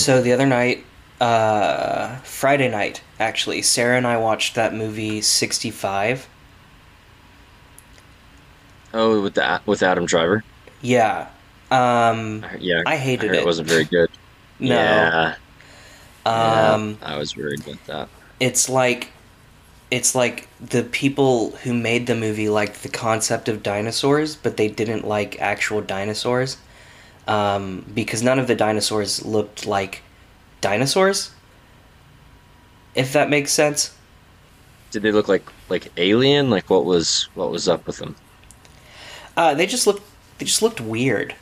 So 0.00 0.22
the 0.22 0.32
other 0.32 0.46
night, 0.46 0.84
uh, 1.20 2.20
Friday 2.22 2.68
night, 2.68 3.02
actually, 3.18 3.62
Sarah 3.62 3.96
and 3.96 4.06
I 4.06 4.16
watched 4.16 4.54
that 4.54 4.74
movie 4.74 5.20
65. 5.20 6.28
Oh, 8.92 9.20
with 9.22 9.34
the 9.34 9.60
with 9.66 9.82
Adam 9.82 10.06
Driver. 10.06 10.44
Yeah. 10.80 11.30
Um, 11.70 12.46
Yeah, 12.58 12.82
I 12.84 12.96
hated 12.96 13.32
heard 13.32 13.34
it. 13.34 13.40
It 13.40 13.44
wasn't 13.44 13.68
very 13.68 13.84
good. 13.86 14.08
no. 14.60 15.14
Yeah, 15.16 15.36
Um, 16.24 16.98
yeah, 17.02 17.14
I 17.14 17.18
was 17.18 17.36
worried 17.36 17.60
about 17.66 17.84
that. 17.86 18.10
it's 18.38 18.68
like 18.68 19.12
it's 19.90 20.14
like 20.14 20.48
the 20.60 20.84
people 20.84 21.56
who 21.58 21.74
made 21.74 22.06
the 22.06 22.16
movie 22.16 22.48
liked 22.48 22.82
the 22.82 22.88
concept 22.90 23.48
of 23.48 23.62
dinosaurs, 23.62 24.36
but 24.36 24.56
they 24.56 24.68
didn't 24.68 25.06
like 25.06 25.40
actual 25.40 25.82
dinosaurs. 25.82 26.58
Um, 27.26 27.84
because 27.94 28.22
none 28.22 28.38
of 28.38 28.46
the 28.46 28.54
dinosaurs 28.54 29.24
looked 29.24 29.66
like 29.66 30.02
dinosaurs. 30.60 31.30
If 32.94 33.12
that 33.12 33.30
makes 33.30 33.52
sense. 33.52 33.94
Did 34.90 35.02
they 35.02 35.12
look 35.12 35.28
like 35.28 35.46
like 35.68 35.92
alien? 35.96 36.50
Like 36.50 36.68
what 36.68 36.84
was 36.84 37.28
what 37.34 37.50
was 37.50 37.68
up 37.68 37.86
with 37.86 37.98
them? 37.98 38.16
Uh, 39.36 39.54
they 39.54 39.66
just 39.66 39.86
looked 39.86 40.02
they 40.38 40.46
just 40.46 40.62
looked 40.62 40.80
weird. 40.80 41.34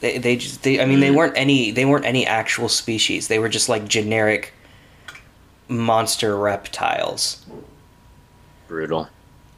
They 0.00 0.18
they 0.18 0.36
just 0.36 0.62
they 0.62 0.80
I 0.80 0.84
mean 0.84 1.00
they 1.00 1.10
weren't 1.10 1.36
any 1.36 1.70
they 1.70 1.84
weren't 1.84 2.04
any 2.04 2.26
actual 2.26 2.68
species. 2.68 3.28
They 3.28 3.38
were 3.38 3.48
just 3.48 3.68
like 3.68 3.88
generic 3.88 4.52
monster 5.68 6.36
reptiles. 6.36 7.44
Brutal. 8.68 9.08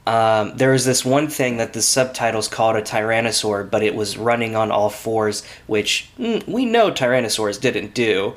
Um, 0.07 0.57
there 0.57 0.71
was 0.73 0.85
this 0.85 1.03
one 1.05 1.29
thing 1.29 1.57
that 1.57 1.73
the 1.73 1.81
subtitles 1.81 2.47
called 2.49 2.77
a 2.77 2.83
tyrannosaur, 2.83 3.71
but 3.71 3.83
it 3.83 3.95
was 3.95 4.19
running 4.19 4.55
on 4.55 4.71
all 4.71 4.91
fours, 4.91 5.45
which 5.67 6.11
mm, 6.19 6.47
we 6.47 6.67
know 6.67 6.91
tyrannosaurs 6.91 7.59
didn't 7.61 7.95
do. 7.95 8.35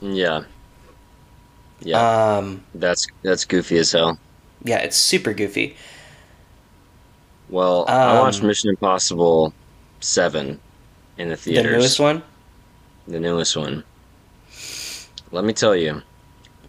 Yeah. 0.00 0.44
Yeah, 1.80 2.06
Um, 2.38 2.64
that's 2.74 3.06
that's 3.22 3.44
goofy 3.44 3.78
as 3.78 3.92
hell. 3.92 4.18
yeah, 4.64 4.78
it's 4.78 4.96
super 4.96 5.32
goofy. 5.32 5.76
Well, 7.48 7.92
I 8.06 8.14
watched 8.14 8.42
Um, 8.42 8.46
Mission 8.46 8.70
Impossible 8.70 9.54
Seven 10.00 10.62
in 11.18 11.28
the 11.28 11.36
theaters. 11.36 11.70
The 11.72 11.76
newest 11.78 12.00
one. 12.00 12.22
The 13.06 13.20
newest 13.20 13.56
one. 13.58 13.84
Let 15.32 15.44
me 15.44 15.52
tell 15.52 15.74
you, 15.74 16.02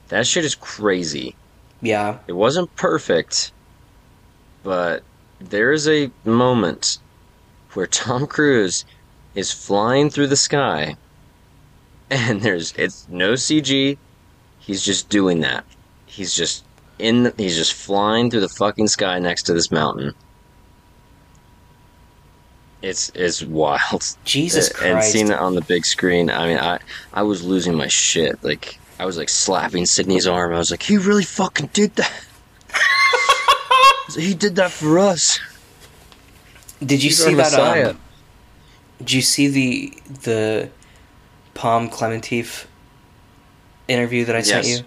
that 0.09 0.27
shit 0.27 0.45
is 0.45 0.55
crazy. 0.55 1.37
Yeah, 1.81 2.19
It 2.27 2.33
wasn't 2.33 2.75
perfect, 2.75 3.53
but 4.63 5.03
there 5.39 5.71
is 5.71 5.87
a 5.87 6.11
moment 6.25 6.99
where 7.73 7.87
Tom 7.87 8.27
Cruise 8.27 8.85
is 9.35 9.51
flying 9.51 10.09
through 10.09 10.27
the 10.27 10.35
sky, 10.35 10.95
and 12.09 12.41
there's 12.41 12.73
it's 12.77 13.07
no 13.09 13.33
CG. 13.33 13.97
He's 14.59 14.83
just 14.83 15.09
doing 15.09 15.39
that. 15.41 15.65
He's 16.05 16.33
just 16.33 16.63
in. 16.99 17.23
The, 17.23 17.33
he's 17.37 17.55
just 17.55 17.73
flying 17.73 18.29
through 18.29 18.41
the 18.41 18.49
fucking 18.49 18.87
sky 18.89 19.19
next 19.19 19.43
to 19.43 19.53
this 19.53 19.71
mountain. 19.71 20.13
It's 22.81 23.11
it's 23.15 23.43
wild. 23.43 24.03
Jesus 24.25 24.71
Uh, 24.71 24.85
And 24.85 25.03
seeing 25.03 25.29
it 25.29 25.37
on 25.37 25.55
the 25.55 25.61
big 25.61 25.85
screen, 25.85 26.29
I 26.29 26.47
mean, 26.47 26.57
I 26.57 26.79
I 27.13 27.23
was 27.23 27.43
losing 27.43 27.75
my 27.75 27.87
shit. 27.87 28.43
Like 28.43 28.79
I 28.99 29.05
was 29.05 29.17
like 29.17 29.29
slapping 29.29 29.85
Sydney's 29.85 30.27
arm. 30.27 30.53
I 30.53 30.57
was 30.57 30.71
like, 30.71 30.83
he 30.83 30.97
really 30.97 31.23
fucking 31.23 31.69
did 31.73 31.95
that. 31.95 32.11
he 34.15 34.33
did 34.33 34.55
that 34.57 34.71
for 34.71 34.99
us. 34.99 35.39
Did 36.79 37.03
you 37.03 37.09
He's 37.09 37.23
see 37.23 37.33
that? 37.35 37.37
Messiah. 37.51 37.89
Um, 37.91 37.99
did 38.99 39.11
you 39.13 39.21
see 39.21 39.47
the 39.47 39.93
the 40.23 40.69
Pom 41.53 41.89
Klementieff 41.89 42.65
interview 43.87 44.25
that 44.25 44.35
I 44.35 44.41
sent 44.41 44.65
Yes. 44.67 44.79
you? 44.79 44.85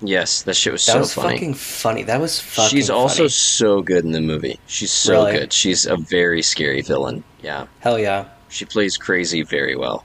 Yes, 0.00 0.42
that 0.42 0.54
shit 0.54 0.72
was 0.72 0.82
so 0.82 0.92
much. 0.92 1.00
That 1.00 1.06
so 1.08 1.20
was 1.20 1.24
funny. 1.26 1.36
fucking 1.36 1.54
funny. 1.54 2.02
That 2.04 2.20
was 2.20 2.40
fucking. 2.40 2.70
She's 2.76 2.88
also 2.90 3.24
funny. 3.24 3.28
so 3.30 3.82
good 3.82 4.04
in 4.04 4.12
the 4.12 4.20
movie. 4.20 4.58
She's 4.68 4.92
so 4.92 5.24
Really? 5.24 5.32
good. 5.40 5.52
She's 5.52 5.86
a 5.86 5.96
very 5.96 6.40
scary 6.42 6.82
villain. 6.82 7.24
Yeah, 7.42 7.66
hell 7.80 7.98
yeah, 7.98 8.26
she 8.48 8.64
plays 8.64 8.96
crazy 8.96 9.42
very 9.42 9.74
well. 9.76 10.04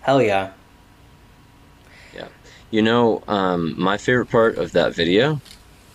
hell 0.00 0.20
yeah. 0.20 0.50
yeah. 2.14 2.28
You 2.70 2.82
know, 2.82 3.22
um, 3.28 3.74
my 3.80 3.96
favorite 3.96 4.26
part 4.30 4.56
of 4.58 4.72
that 4.72 4.94
video 4.94 5.40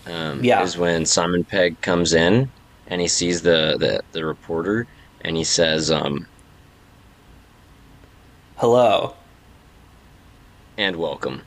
um, 0.09 0.43
Yeah. 0.43 0.61
is 0.63 0.77
when 0.77 1.05
Simon 1.05 1.43
Pegg 1.43 1.79
comes 1.81 2.13
in 2.13 2.49
and 2.87 3.01
he 3.01 3.07
sees 3.07 3.41
the, 3.41 3.75
the, 3.79 4.01
the 4.13 4.25
reporter 4.25 4.87
and 5.21 5.35
he 5.35 5.43
says, 5.43 5.91
um, 5.91 6.27
Hello, 8.57 9.13
and 10.77 10.95
welcome. 10.95 11.41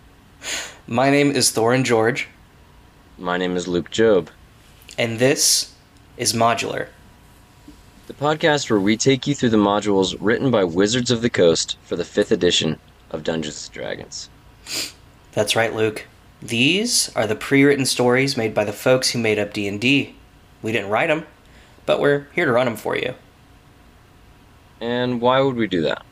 my 0.86 1.10
name 1.10 1.30
is 1.32 1.50
Thorin 1.50 1.84
George, 1.84 2.28
My 3.18 3.36
name 3.36 3.56
is 3.56 3.66
Luke 3.66 3.90
Job, 3.90 4.30
and 4.96 5.18
this 5.18 5.74
is 6.16 6.32
Modular. 6.32 6.88
the 8.06 8.14
podcast 8.14 8.70
where 8.70 8.80
we 8.80 8.96
take 8.96 9.26
you 9.26 9.34
through 9.34 9.50
the 9.50 9.56
modules 9.56 10.16
written 10.20 10.50
by 10.50 10.62
Wizards 10.64 11.10
of 11.10 11.22
the 11.22 11.30
Coast 11.30 11.76
for 11.82 11.96
the 11.96 12.02
5th 12.04 12.30
edition 12.30 12.78
of 13.10 13.24
Dungeons 13.24 13.66
and 13.66 13.74
Dragons. 13.74 14.28
That's 15.32 15.56
right, 15.56 15.74
Luke. 15.74 16.06
These 16.42 17.14
are 17.14 17.26
the 17.26 17.34
pre-written 17.34 17.84
stories 17.84 18.36
made 18.36 18.54
by 18.54 18.64
the 18.64 18.72
folks 18.72 19.10
who 19.10 19.18
made 19.18 19.38
up 19.38 19.52
D&D. 19.52 20.14
We 20.62 20.72
didn't 20.72 20.90
write 20.90 21.08
them, 21.08 21.26
but 21.84 22.00
we're 22.00 22.28
here 22.34 22.46
to 22.46 22.52
run 22.52 22.66
them 22.66 22.76
for 22.76 22.96
you. 22.96 23.14
And 24.80 25.20
why 25.20 25.40
would 25.40 25.56
we 25.56 25.66
do 25.66 25.82
that? 25.82 26.04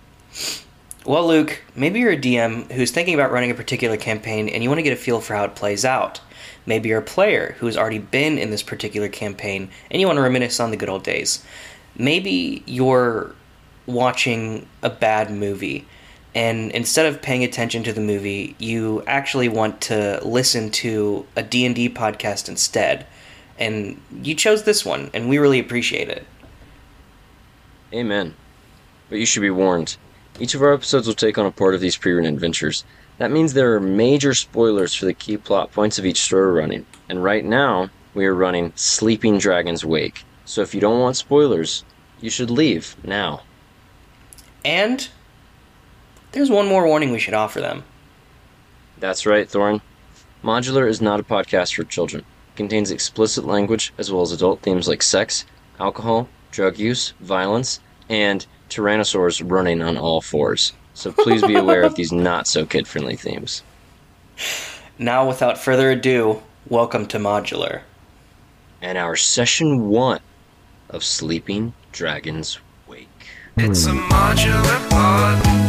Well, 1.06 1.26
Luke, 1.26 1.62
maybe 1.74 2.00
you're 2.00 2.12
a 2.12 2.18
DM 2.18 2.70
who's 2.70 2.90
thinking 2.90 3.14
about 3.14 3.32
running 3.32 3.50
a 3.50 3.54
particular 3.54 3.96
campaign 3.96 4.50
and 4.50 4.62
you 4.62 4.68
want 4.68 4.78
to 4.78 4.82
get 4.82 4.92
a 4.92 4.96
feel 4.96 5.22
for 5.22 5.34
how 5.34 5.44
it 5.44 5.54
plays 5.54 5.86
out. 5.86 6.20
Maybe 6.66 6.90
you're 6.90 6.98
a 6.98 7.02
player 7.02 7.56
who's 7.58 7.78
already 7.78 7.98
been 7.98 8.36
in 8.36 8.50
this 8.50 8.62
particular 8.62 9.08
campaign 9.08 9.70
and 9.90 10.00
you 10.00 10.06
want 10.06 10.18
to 10.18 10.22
reminisce 10.22 10.60
on 10.60 10.70
the 10.70 10.76
good 10.76 10.90
old 10.90 11.04
days. 11.04 11.42
Maybe 11.96 12.62
you're 12.66 13.34
watching 13.86 14.66
a 14.82 14.90
bad 14.90 15.30
movie 15.30 15.86
and 16.34 16.70
instead 16.72 17.06
of 17.06 17.22
paying 17.22 17.42
attention 17.44 17.82
to 17.84 17.92
the 17.92 18.00
movie, 18.00 18.54
you 18.58 19.02
actually 19.06 19.48
want 19.48 19.80
to 19.82 20.20
listen 20.24 20.70
to 20.70 21.26
a 21.36 21.42
D&D 21.42 21.90
podcast 21.90 22.48
instead. 22.48 23.06
And 23.58 24.00
you 24.22 24.34
chose 24.34 24.62
this 24.62 24.84
one 24.84 25.10
and 25.14 25.28
we 25.28 25.38
really 25.38 25.58
appreciate 25.58 26.08
it. 26.08 26.26
Amen. 27.92 28.34
But 29.08 29.18
you 29.18 29.26
should 29.26 29.40
be 29.40 29.50
warned. 29.50 29.96
Each 30.38 30.54
of 30.54 30.62
our 30.62 30.74
episodes 30.74 31.06
will 31.06 31.14
take 31.14 31.38
on 31.38 31.46
a 31.46 31.50
part 31.50 31.74
of 31.74 31.80
these 31.80 31.96
pre-written 31.96 32.32
adventures. 32.32 32.84
That 33.16 33.32
means 33.32 33.52
there 33.52 33.74
are 33.74 33.80
major 33.80 34.34
spoilers 34.34 34.94
for 34.94 35.06
the 35.06 35.14
key 35.14 35.36
plot 35.36 35.72
points 35.72 35.98
of 35.98 36.06
each 36.06 36.20
story 36.20 36.52
running. 36.52 36.86
And 37.08 37.24
right 37.24 37.44
now, 37.44 37.90
we 38.14 38.26
are 38.26 38.34
running 38.34 38.72
Sleeping 38.76 39.38
Dragon's 39.38 39.84
Wake. 39.84 40.24
So 40.44 40.62
if 40.62 40.74
you 40.74 40.80
don't 40.80 41.00
want 41.00 41.16
spoilers, 41.16 41.84
you 42.20 42.30
should 42.30 42.50
leave 42.50 42.96
now. 43.02 43.42
And 44.64 45.08
there's 46.32 46.50
one 46.50 46.66
more 46.66 46.86
warning 46.86 47.10
we 47.12 47.18
should 47.18 47.34
offer 47.34 47.60
them. 47.60 47.84
That's 48.98 49.26
right, 49.26 49.48
Thorin. 49.48 49.80
Modular 50.42 50.88
is 50.88 51.00
not 51.00 51.20
a 51.20 51.24
podcast 51.24 51.74
for 51.74 51.84
children. 51.84 52.22
It 52.22 52.56
contains 52.56 52.90
explicit 52.90 53.44
language 53.44 53.92
as 53.98 54.12
well 54.12 54.22
as 54.22 54.32
adult 54.32 54.60
themes 54.62 54.88
like 54.88 55.02
sex, 55.02 55.44
alcohol, 55.80 56.28
drug 56.50 56.78
use, 56.78 57.12
violence, 57.20 57.80
and 58.08 58.46
tyrannosaurs 58.68 59.42
running 59.44 59.82
on 59.82 59.96
all 59.96 60.20
fours. 60.20 60.72
So 60.94 61.12
please 61.12 61.42
be 61.42 61.54
aware 61.54 61.82
of 61.82 61.94
these 61.94 62.12
not 62.12 62.46
so 62.46 62.66
kid 62.66 62.86
friendly 62.86 63.16
themes. 63.16 63.62
Now, 64.98 65.26
without 65.28 65.58
further 65.58 65.92
ado, 65.92 66.42
welcome 66.68 67.06
to 67.06 67.18
Modular. 67.18 67.82
And 68.82 68.98
our 68.98 69.16
session 69.16 69.88
one 69.88 70.20
of 70.90 71.04
Sleeping 71.04 71.72
Dragon's 71.92 72.58
Wake. 72.86 73.08
It's 73.56 73.86
a 73.86 73.90
modular 73.90 74.90
pod. 74.90 75.67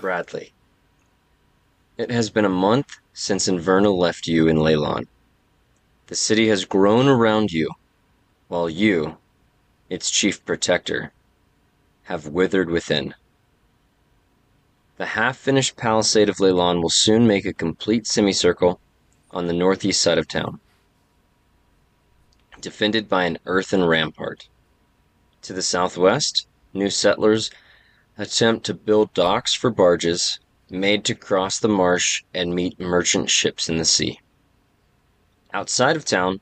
Bradley. 0.00 0.52
It 1.98 2.10
has 2.10 2.30
been 2.30 2.44
a 2.44 2.48
month 2.48 2.98
since 3.12 3.48
Inverna 3.48 3.92
left 3.92 4.28
you 4.28 4.46
in 4.46 4.58
Leilon. 4.58 5.06
The 6.06 6.14
city 6.14 6.48
has 6.48 6.64
grown 6.64 7.08
around 7.08 7.50
you, 7.50 7.70
while 8.46 8.70
you, 8.70 9.16
its 9.90 10.10
chief 10.10 10.44
protector, 10.44 11.12
have 12.04 12.28
withered 12.28 12.70
within. 12.70 13.14
The 14.96 15.06
half 15.06 15.36
finished 15.36 15.76
palisade 15.76 16.28
of 16.28 16.36
Leylon 16.36 16.80
will 16.80 16.90
soon 16.90 17.26
make 17.26 17.44
a 17.44 17.52
complete 17.52 18.06
semicircle 18.06 18.78
on 19.32 19.46
the 19.46 19.52
northeast 19.52 20.00
side 20.00 20.18
of 20.18 20.28
town, 20.28 20.60
defended 22.64 23.08
by 23.08 23.24
an 23.24 23.38
earthen 23.44 23.84
rampart. 23.84 24.48
To 25.42 25.52
the 25.52 25.62
southwest, 25.62 26.46
new 26.72 26.88
settlers 26.88 27.50
attempt 28.16 28.64
to 28.64 28.72
build 28.72 29.12
docks 29.12 29.52
for 29.52 29.70
barges 29.70 30.40
made 30.70 31.04
to 31.04 31.14
cross 31.14 31.58
the 31.58 31.68
marsh 31.68 32.24
and 32.32 32.54
meet 32.54 32.80
merchant 32.80 33.28
ships 33.28 33.68
in 33.68 33.76
the 33.76 33.84
sea. 33.84 34.18
Outside 35.52 35.94
of 35.94 36.06
town, 36.06 36.40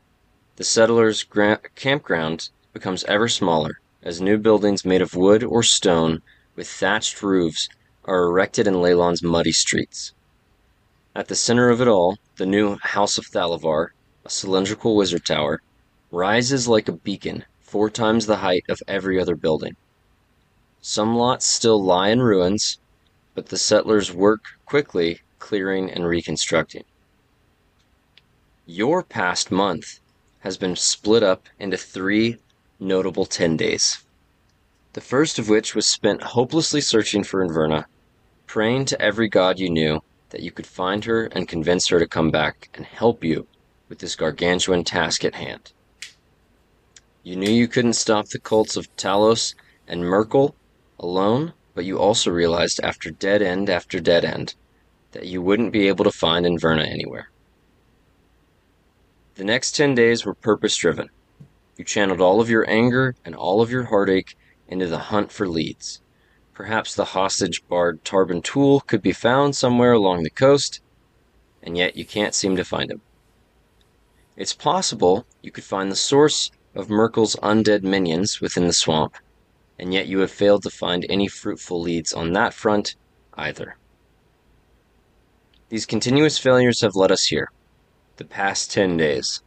the 0.54 0.64
settlers' 0.64 1.24
gra- 1.24 1.60
campground 1.74 2.50
becomes 2.72 3.02
ever 3.04 3.28
smaller 3.28 3.80
as 4.04 4.20
new 4.20 4.38
buildings 4.38 4.84
made 4.84 5.02
of 5.02 5.16
wood 5.16 5.42
or 5.42 5.64
stone 5.64 6.22
with 6.54 6.68
thatched 6.68 7.20
roofs 7.20 7.68
are 8.04 8.22
erected 8.26 8.68
in 8.68 8.80
Leilon's 8.80 9.24
muddy 9.24 9.52
streets. 9.52 10.14
At 11.16 11.26
the 11.26 11.34
center 11.34 11.68
of 11.68 11.80
it 11.80 11.88
all, 11.88 12.18
the 12.36 12.46
new 12.46 12.76
House 12.76 13.18
of 13.18 13.26
Thalavar, 13.26 13.88
a 14.24 14.30
cylindrical 14.30 14.94
wizard 14.94 15.26
tower, 15.26 15.60
rises 16.12 16.68
like 16.68 16.88
a 16.88 16.92
beacon 16.92 17.42
four 17.62 17.88
times 17.88 18.26
the 18.26 18.36
height 18.36 18.64
of 18.68 18.82
every 18.86 19.18
other 19.18 19.34
building. 19.34 19.74
Some 20.82 21.16
lots 21.16 21.46
still 21.46 21.82
lie 21.82 22.10
in 22.10 22.20
ruins, 22.20 22.78
but 23.34 23.46
the 23.46 23.56
settlers 23.56 24.12
work 24.12 24.44
quickly 24.66 25.22
clearing 25.38 25.90
and 25.90 26.06
reconstructing. 26.06 26.84
Your 28.66 29.02
past 29.02 29.50
month 29.50 30.00
has 30.40 30.58
been 30.58 30.76
split 30.76 31.22
up 31.22 31.48
into 31.58 31.78
three 31.78 32.36
notable 32.78 33.24
10 33.24 33.56
days. 33.56 34.04
The 34.92 35.00
first 35.00 35.38
of 35.38 35.48
which 35.48 35.74
was 35.74 35.86
spent 35.86 36.22
hopelessly 36.22 36.82
searching 36.82 37.24
for 37.24 37.42
Inverna, 37.42 37.86
praying 38.46 38.84
to 38.86 39.00
every 39.00 39.28
god 39.28 39.58
you 39.58 39.70
knew 39.70 40.02
that 40.28 40.42
you 40.42 40.50
could 40.50 40.66
find 40.66 41.06
her 41.06 41.24
and 41.26 41.48
convince 41.48 41.88
her 41.88 41.98
to 41.98 42.06
come 42.06 42.30
back 42.30 42.68
and 42.74 42.84
help 42.84 43.24
you 43.24 43.46
with 43.88 44.00
this 44.00 44.14
gargantuan 44.14 44.84
task 44.84 45.24
at 45.24 45.36
hand. 45.36 45.72
You 47.24 47.36
knew 47.36 47.50
you 47.50 47.68
couldn't 47.68 47.92
stop 47.92 48.28
the 48.28 48.40
cults 48.40 48.76
of 48.76 48.94
Talos 48.96 49.54
and 49.86 50.02
Myrkul 50.02 50.54
alone, 50.98 51.52
but 51.72 51.84
you 51.84 51.98
also 51.98 52.32
realized 52.32 52.80
after 52.82 53.12
dead 53.12 53.42
end 53.42 53.70
after 53.70 54.00
dead 54.00 54.24
end 54.24 54.56
that 55.12 55.26
you 55.26 55.40
wouldn't 55.40 55.72
be 55.72 55.86
able 55.86 56.04
to 56.04 56.10
find 56.10 56.44
Inverna 56.44 56.84
anywhere. 56.84 57.30
The 59.36 59.44
next 59.44 59.76
10 59.76 59.94
days 59.94 60.24
were 60.24 60.34
purpose 60.34 60.76
driven. 60.76 61.10
You 61.76 61.84
channeled 61.84 62.20
all 62.20 62.40
of 62.40 62.50
your 62.50 62.68
anger 62.68 63.14
and 63.24 63.36
all 63.36 63.62
of 63.62 63.70
your 63.70 63.84
heartache 63.84 64.36
into 64.66 64.88
the 64.88 64.98
hunt 64.98 65.30
for 65.30 65.48
leads. 65.48 66.00
Perhaps 66.54 66.94
the 66.94 67.04
hostage 67.04 67.62
bard 67.68 68.04
Tarbin 68.04 68.42
Tool 68.42 68.80
could 68.80 69.00
be 69.00 69.12
found 69.12 69.54
somewhere 69.54 69.92
along 69.92 70.24
the 70.24 70.30
coast, 70.30 70.80
and 71.62 71.76
yet 71.76 71.96
you 71.96 72.04
can't 72.04 72.34
seem 72.34 72.56
to 72.56 72.64
find 72.64 72.90
him. 72.90 73.00
It's 74.36 74.52
possible 74.52 75.24
you 75.40 75.52
could 75.52 75.64
find 75.64 75.90
the 75.90 75.96
source 75.96 76.50
of 76.74 76.88
Myrkul's 76.88 77.36
undead 77.36 77.82
minions 77.82 78.40
within 78.40 78.66
the 78.66 78.72
swamp, 78.72 79.16
and 79.78 79.92
yet 79.92 80.06
you 80.06 80.20
have 80.20 80.30
failed 80.30 80.62
to 80.62 80.70
find 80.70 81.04
any 81.08 81.28
fruitful 81.28 81.80
leads 81.80 82.12
on 82.12 82.32
that 82.32 82.54
front 82.54 82.96
either. 83.34 83.76
These 85.68 85.86
continuous 85.86 86.38
failures 86.38 86.82
have 86.82 86.94
led 86.94 87.10
us 87.10 87.24
here, 87.24 87.50
the 88.16 88.24
past 88.24 88.70
10 88.70 88.96
days. 88.96 89.42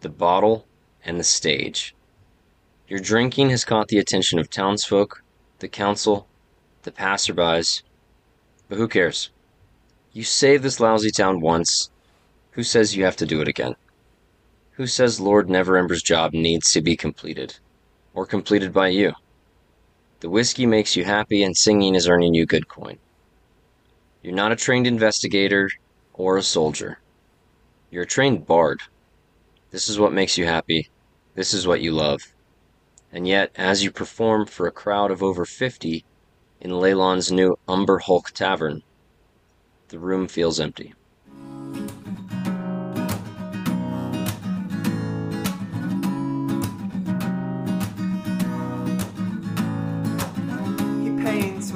The 0.00 0.08
bottle 0.10 0.66
and 1.04 1.18
the 1.18 1.24
stage. 1.24 1.94
Your 2.88 3.00
drinking 3.00 3.50
has 3.50 3.64
caught 3.64 3.88
the 3.88 3.98
attention 3.98 4.38
of 4.38 4.50
townsfolk, 4.50 5.22
the 5.58 5.68
council, 5.68 6.28
the 6.82 6.92
passerbys. 6.92 7.82
But 8.68 8.78
who 8.78 8.86
cares? 8.86 9.30
You 10.12 10.24
saved 10.24 10.62
this 10.62 10.78
lousy 10.78 11.10
town 11.10 11.40
once. 11.40 11.90
Who 12.52 12.62
says 12.62 12.94
you 12.94 13.04
have 13.04 13.16
to 13.16 13.26
do 13.26 13.40
it 13.40 13.48
again? 13.48 13.76
Who 14.76 14.86
says 14.86 15.18
Lord 15.18 15.48
Neverember's 15.48 16.02
job 16.02 16.34
needs 16.34 16.70
to 16.72 16.82
be 16.82 16.96
completed? 16.96 17.56
Or 18.12 18.26
completed 18.26 18.74
by 18.74 18.88
you? 18.88 19.14
The 20.20 20.28
whiskey 20.28 20.66
makes 20.66 20.94
you 20.96 21.04
happy 21.04 21.42
and 21.42 21.56
singing 21.56 21.94
is 21.94 22.06
earning 22.06 22.34
you 22.34 22.44
good 22.44 22.68
coin. 22.68 22.98
You're 24.22 24.34
not 24.34 24.52
a 24.52 24.56
trained 24.56 24.86
investigator 24.86 25.70
or 26.12 26.36
a 26.36 26.42
soldier. 26.42 26.98
You're 27.90 28.02
a 28.02 28.06
trained 28.06 28.46
bard. 28.46 28.82
This 29.70 29.88
is 29.88 29.98
what 29.98 30.12
makes 30.12 30.36
you 30.36 30.44
happy. 30.44 30.90
This 31.34 31.54
is 31.54 31.66
what 31.66 31.80
you 31.80 31.92
love. 31.92 32.34
And 33.10 33.26
yet, 33.26 33.52
as 33.56 33.82
you 33.82 33.90
perform 33.90 34.44
for 34.44 34.66
a 34.66 34.72
crowd 34.72 35.10
of 35.10 35.22
over 35.22 35.46
50 35.46 36.04
in 36.60 36.70
Leilon's 36.80 37.32
new 37.32 37.58
Umber 37.66 38.00
Hulk 38.00 38.30
Tavern, 38.32 38.82
the 39.88 39.98
room 39.98 40.28
feels 40.28 40.60
empty. 40.60 40.92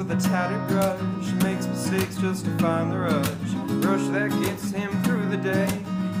With 0.03 0.17
a 0.17 0.29
tattered 0.29 0.67
brush, 0.67 1.31
makes 1.43 1.67
mistakes 1.67 2.17
just 2.17 2.43
to 2.43 2.51
find 2.57 2.91
the 2.91 2.97
rush. 2.97 3.27
Rush 3.85 4.07
that 4.07 4.31
gets 4.43 4.71
him 4.71 4.89
through 5.03 5.27
the 5.29 5.37
day, 5.37 5.67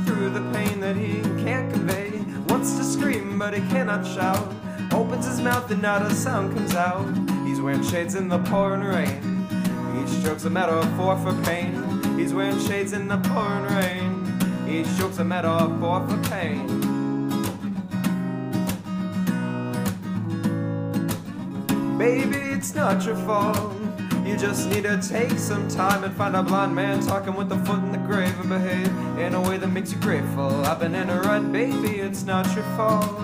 through 0.05 0.29
the 0.29 0.41
pain 0.53 0.79
that 0.79 0.95
he 0.95 1.21
can't 1.43 1.73
convey. 1.73 2.11
Wants 2.47 2.77
to 2.77 2.83
scream, 2.83 3.39
but 3.39 3.55
he 3.55 3.61
cannot 3.69 4.05
shout. 4.05 4.53
Opens 4.93 5.25
his 5.25 5.41
mouth 5.41 5.71
and 5.71 5.81
not 5.81 6.03
a 6.03 6.11
sound 6.13 6.55
comes 6.55 6.75
out. 6.75 7.07
He's 7.47 7.59
wearing 7.59 7.81
shades 7.83 8.13
in 8.13 8.27
the 8.27 8.37
pouring 8.39 8.83
rain. 8.83 9.47
Each 9.99 10.09
stroke's 10.19 10.45
a 10.45 10.49
metaphor 10.51 11.17
for 11.17 11.33
pain. 11.41 12.19
He's 12.19 12.35
wearing 12.35 12.59
shades 12.59 12.93
in 12.93 13.07
the 13.07 13.17
pouring 13.17 13.63
rain. 13.63 14.69
Each 14.69 14.85
stroke's 14.93 15.17
a 15.17 15.25
metaphor 15.25 16.07
for 16.07 16.17
pain. 16.29 16.67
Baby, 21.97 22.37
it's 22.37 22.73
not 22.73 23.05
your 23.05 23.15
fault. 23.15 23.80
You 24.31 24.37
just 24.37 24.69
need 24.69 24.83
to 24.83 24.97
take 24.97 25.37
some 25.37 25.67
time 25.67 26.05
and 26.05 26.15
find 26.15 26.37
a 26.37 26.41
blind 26.41 26.73
man 26.73 27.05
talking 27.05 27.35
with 27.35 27.51
a 27.51 27.57
foot 27.65 27.79
in 27.79 27.91
the 27.91 27.97
grave 27.97 28.33
and 28.39 28.47
behave 28.47 28.87
in 29.19 29.33
a 29.33 29.41
way 29.41 29.57
that 29.57 29.67
makes 29.67 29.91
you 29.91 29.99
grateful. 29.99 30.63
I've 30.65 30.79
been 30.79 30.95
in 30.95 31.09
a 31.09 31.19
rut, 31.19 31.51
baby, 31.51 31.99
it's 31.99 32.23
not 32.23 32.45
your 32.55 32.63
fault. 32.77 33.19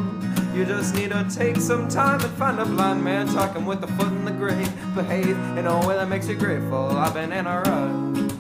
You 0.53 0.65
just 0.65 0.93
need 0.95 1.11
to 1.11 1.25
take 1.33 1.55
some 1.55 1.87
time 1.87 2.19
and 2.19 2.33
find 2.33 2.59
a 2.59 2.65
blind 2.65 3.01
man 3.05 3.25
talking 3.27 3.65
with 3.65 3.81
a 3.85 3.87
foot 3.87 4.07
in 4.07 4.25
the 4.25 4.31
grave. 4.31 4.69
Behave 4.95 5.37
in 5.57 5.65
a 5.65 5.87
way 5.87 5.95
that 5.95 6.09
makes 6.09 6.27
you 6.27 6.35
grateful. 6.35 6.89
I've 6.91 7.13
been 7.13 7.31
in 7.31 7.47
a 7.47 7.61
rut. 7.61 8.31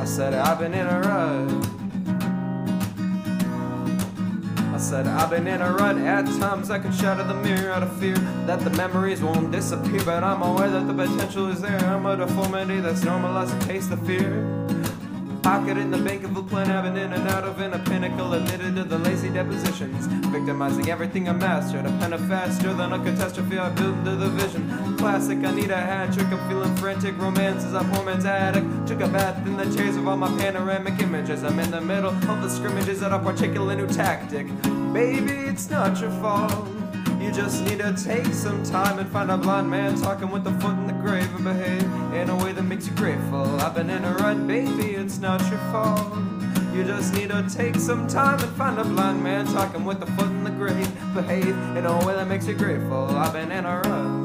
I 0.00 0.04
said 0.04 0.32
I've 0.32 0.60
been 0.60 0.74
in 0.74 0.86
a 0.86 1.00
rut. 1.00 1.65
Said 4.86 5.08
I've 5.08 5.30
been 5.30 5.48
in 5.48 5.60
a 5.60 5.72
rut 5.72 5.98
at 5.98 6.26
times. 6.38 6.70
I 6.70 6.78
can 6.78 6.92
shatter 6.92 7.24
the 7.24 7.34
mirror 7.34 7.72
out 7.72 7.82
of 7.82 7.92
fear 7.98 8.14
that 8.46 8.60
the 8.60 8.70
memories 8.70 9.20
won't 9.20 9.50
disappear. 9.50 10.00
But 10.04 10.22
I'm 10.22 10.42
aware 10.42 10.70
that 10.70 10.86
the 10.86 10.94
potential 10.94 11.48
is 11.48 11.60
there. 11.60 11.84
I'm 11.86 12.06
a 12.06 12.16
deformity 12.16 12.78
that's 12.78 13.02
normalized 13.02 13.60
to 13.60 13.66
taste 13.66 13.90
the 13.90 13.96
fear 13.96 14.55
Pocket 15.46 15.78
in 15.78 15.92
the 15.92 15.98
bank 15.98 16.24
of 16.24 16.36
a 16.36 16.42
plan, 16.42 16.66
been 16.82 16.96
in 16.96 17.12
and 17.12 17.28
out 17.28 17.44
of 17.44 17.60
in 17.60 17.72
a 17.72 17.78
pinnacle, 17.78 18.34
admitted 18.34 18.74
to 18.74 18.82
the 18.82 18.98
lazy 18.98 19.30
depositions. 19.30 20.06
Victimizing 20.26 20.90
everything 20.90 21.28
I 21.28 21.34
mastered, 21.34 21.86
a 21.86 21.90
pen 22.00 22.12
of 22.14 22.26
faster 22.26 22.74
than 22.74 22.92
a 22.92 22.98
catastrophe 22.98 23.56
I 23.56 23.68
built 23.68 23.94
into 23.98 24.16
the 24.16 24.28
vision. 24.28 24.96
Classic, 24.96 25.38
I 25.38 25.52
need 25.52 25.70
a 25.70 25.76
hat 25.76 26.12
trick, 26.12 26.26
I'm 26.32 26.48
feeling 26.48 26.74
frantic. 26.78 27.16
Romances, 27.16 27.74
a 27.74 27.84
poor 27.84 28.04
man's 28.04 28.24
attic. 28.24 28.64
Took 28.86 29.02
a 29.02 29.06
bath 29.06 29.46
in 29.46 29.56
the 29.56 29.72
chairs 29.76 29.94
of 29.94 30.08
all 30.08 30.16
my 30.16 30.36
panoramic 30.36 31.00
images. 31.00 31.44
I'm 31.44 31.60
in 31.60 31.70
the 31.70 31.80
middle 31.80 32.10
of 32.10 32.42
the 32.42 32.48
scrimmages 32.48 33.04
at 33.04 33.12
a 33.12 33.18
particular 33.20 33.76
new 33.76 33.86
tactic. 33.86 34.48
Baby, 34.92 35.30
it's 35.30 35.70
not 35.70 36.00
your 36.00 36.10
fault. 36.22 36.75
You 37.26 37.32
just 37.32 37.64
need 37.64 37.80
to 37.80 37.92
take 37.92 38.26
some 38.26 38.62
time 38.62 39.00
and 39.00 39.10
find 39.10 39.32
a 39.32 39.36
blind 39.36 39.68
man 39.68 40.00
talking 40.00 40.30
with 40.30 40.46
a 40.46 40.52
foot 40.60 40.74
in 40.74 40.86
the 40.86 40.92
grave 40.92 41.28
and 41.34 41.42
behave 41.42 41.82
in 42.14 42.30
a 42.30 42.36
way 42.36 42.52
that 42.52 42.62
makes 42.62 42.86
you 42.86 42.94
grateful. 42.94 43.44
I've 43.60 43.74
been 43.74 43.90
in 43.90 44.04
a 44.04 44.14
rut, 44.14 44.46
baby, 44.46 44.94
it's 44.94 45.18
not 45.18 45.40
your 45.50 45.58
fault. 45.72 46.16
You 46.72 46.84
just 46.84 47.14
need 47.14 47.30
to 47.30 47.44
take 47.52 47.74
some 47.74 48.06
time 48.06 48.38
and 48.38 48.52
find 48.56 48.78
a 48.78 48.84
blind 48.84 49.24
man 49.24 49.44
talking 49.46 49.84
with 49.84 50.00
a 50.02 50.06
foot 50.12 50.28
in 50.28 50.44
the 50.44 50.50
grave. 50.50 50.88
Behave 51.14 51.48
in 51.76 51.84
a 51.84 52.06
way 52.06 52.14
that 52.14 52.28
makes 52.28 52.46
you 52.46 52.54
grateful. 52.54 53.06
I've 53.10 53.32
been 53.32 53.50
in 53.50 53.66
a 53.66 53.80
rut. 53.80 54.15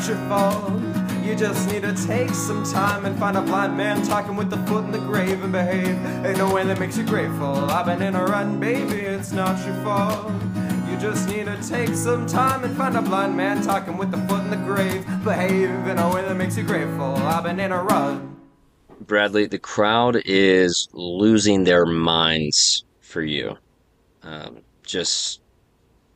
Not 0.00 0.08
your 0.08 0.28
fault. 0.28 0.80
You 1.22 1.34
just 1.34 1.70
need 1.70 1.82
to 1.82 1.92
take 2.06 2.30
some 2.30 2.64
time 2.64 3.04
and 3.04 3.18
find 3.18 3.36
a 3.36 3.42
blind 3.42 3.76
man 3.76 4.02
talking 4.06 4.34
with 4.34 4.48
the 4.48 4.56
foot 4.66 4.84
in 4.84 4.92
the 4.92 4.98
grave 4.98 5.42
and 5.42 5.52
behave 5.52 5.86
in 6.24 6.40
a 6.40 6.54
way 6.54 6.64
that 6.64 6.78
makes 6.80 6.96
you 6.96 7.04
grateful. 7.04 7.54
I've 7.70 7.84
been 7.84 8.00
in 8.00 8.14
a 8.14 8.24
run, 8.24 8.58
baby, 8.58 9.00
it's 9.00 9.32
not 9.32 9.62
your 9.66 9.74
fault. 9.84 10.32
You 10.88 10.96
just 10.96 11.28
need 11.28 11.46
to 11.46 11.68
take 11.68 11.90
some 11.90 12.26
time 12.26 12.64
and 12.64 12.74
find 12.78 12.96
a 12.96 13.02
blind 13.02 13.36
man 13.36 13.62
talking 13.62 13.98
with 13.98 14.10
the 14.10 14.16
foot 14.26 14.40
in 14.40 14.50
the 14.50 14.56
grave. 14.56 15.04
Behave 15.22 15.68
in 15.86 15.98
a 15.98 16.14
way 16.14 16.22
that 16.22 16.34
makes 16.34 16.56
you 16.56 16.62
grateful. 16.62 17.16
I've 17.16 17.44
been 17.44 17.60
in 17.60 17.70
a 17.70 17.82
run. 17.82 18.36
Bradley, 19.00 19.46
the 19.46 19.58
crowd 19.58 20.22
is 20.24 20.88
losing 20.92 21.64
their 21.64 21.84
minds 21.84 22.84
for 23.02 23.22
you. 23.22 23.58
Um, 24.22 24.62
just 24.82 25.40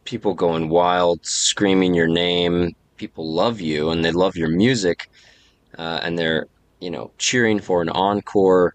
people 0.05 0.33
going 0.33 0.71
wild, 0.71 1.21
screaming 1.23 1.93
your 1.93 2.09
name. 2.09 2.75
People 2.97 3.33
love 3.33 3.61
you 3.61 3.91
and 3.91 4.05
they 4.05 4.13
love 4.13 4.37
your 4.37 4.49
music, 4.51 5.09
uh, 5.79 6.01
and 6.03 6.19
they're 6.19 6.47
you 6.81 6.91
know 6.91 7.13
cheering 7.19 7.61
for 7.61 7.83
an 7.83 7.89
encore. 7.91 8.75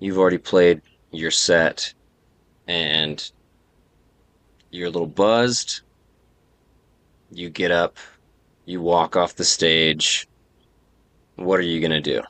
You've 0.00 0.18
already 0.18 0.38
played 0.38 0.80
your 1.12 1.30
set, 1.30 1.92
and 2.66 3.22
you're 4.70 4.88
a 4.88 4.90
little 4.90 5.06
buzzed. 5.08 5.82
You 7.30 7.50
get 7.50 7.70
up, 7.70 7.96
you 8.66 8.80
walk 8.82 9.16
off 9.16 9.34
the 9.34 9.44
stage. 9.44 10.26
What 11.36 11.58
are 11.58 11.62
you 11.62 11.80
gonna 11.80 12.00
do? 12.02 12.22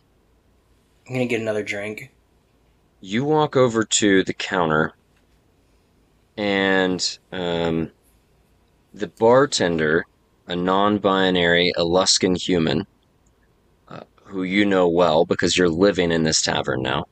I'm 1.09 1.15
gonna 1.15 1.27
get 1.27 1.41
another 1.41 1.63
drink. 1.65 2.13
you 3.01 3.25
walk 3.25 3.57
over 3.57 3.85
to 3.85 4.23
the 4.25 4.35
counter 4.35 4.93
and 6.37 7.19
um, 7.33 7.93
the 8.93 9.09
bartender 9.19 10.05
a 10.49 10.57
non-binary 10.57 11.73
Illuskan 11.77 12.37
human 12.37 12.87
uh, 13.89 14.01
who 14.25 14.43
you 14.43 14.65
know 14.65 14.89
well 14.89 15.25
because 15.25 15.57
you're 15.57 15.69
living 15.69 16.11
in 16.11 16.25
this 16.25 16.43
tavern 16.43 16.83
now 16.83 17.05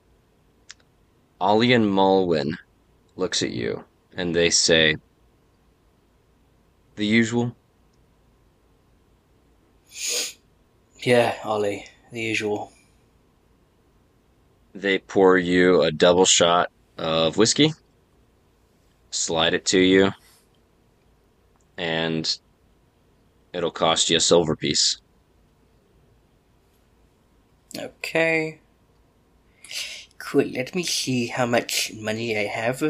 ollie 1.41 1.73
and 1.73 1.85
mulwyn 1.85 2.57
looks 3.17 3.43
at 3.43 3.51
you 3.51 3.85
and 4.17 4.35
they 4.35 4.51
say 4.51 4.97
the 6.97 7.07
usual 7.07 7.55
Yeah, 11.07 11.37
Ollie, 11.45 11.87
the 12.11 12.21
usual. 12.21 12.73
they 14.75 14.99
pour 14.99 15.39
you 15.39 15.83
a 15.83 15.91
double 15.93 16.25
shot 16.27 16.71
of 16.99 17.37
whiskey, 17.37 17.73
slide 19.11 19.55
it 19.55 19.65
to 19.67 19.79
you, 19.79 20.13
and 21.79 22.39
it'll 23.57 23.71
cost 23.71 24.11
you 24.11 24.17
a 24.17 24.21
silver 24.21 24.57
piece. 24.57 24.99
Okay. 27.79 28.61
Cool. 30.19 30.45
Let 30.47 30.75
me 30.75 30.83
see 30.83 31.29
how 31.29 31.47
much 31.47 31.93
money 31.95 32.37
I 32.39 32.45
have. 32.45 32.83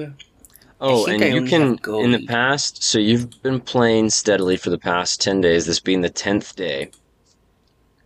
Oh, 0.81 1.07
think 1.07 1.23
and 1.23 1.23
I 1.23 1.29
you 1.29 1.43
can, 1.43 1.79
in 2.01 2.13
the 2.13 2.27
past, 2.27 2.83
so 2.83 2.99
you've 2.99 3.43
been 3.43 3.61
playing 3.61 4.11
steadily 4.11 4.57
for 4.59 4.71
the 4.71 4.79
past 4.79 5.21
10 5.23 5.41
days, 5.41 5.67
this 5.67 5.81
being 5.81 6.03
the 6.03 6.11
10th 6.11 6.55
day, 6.57 6.91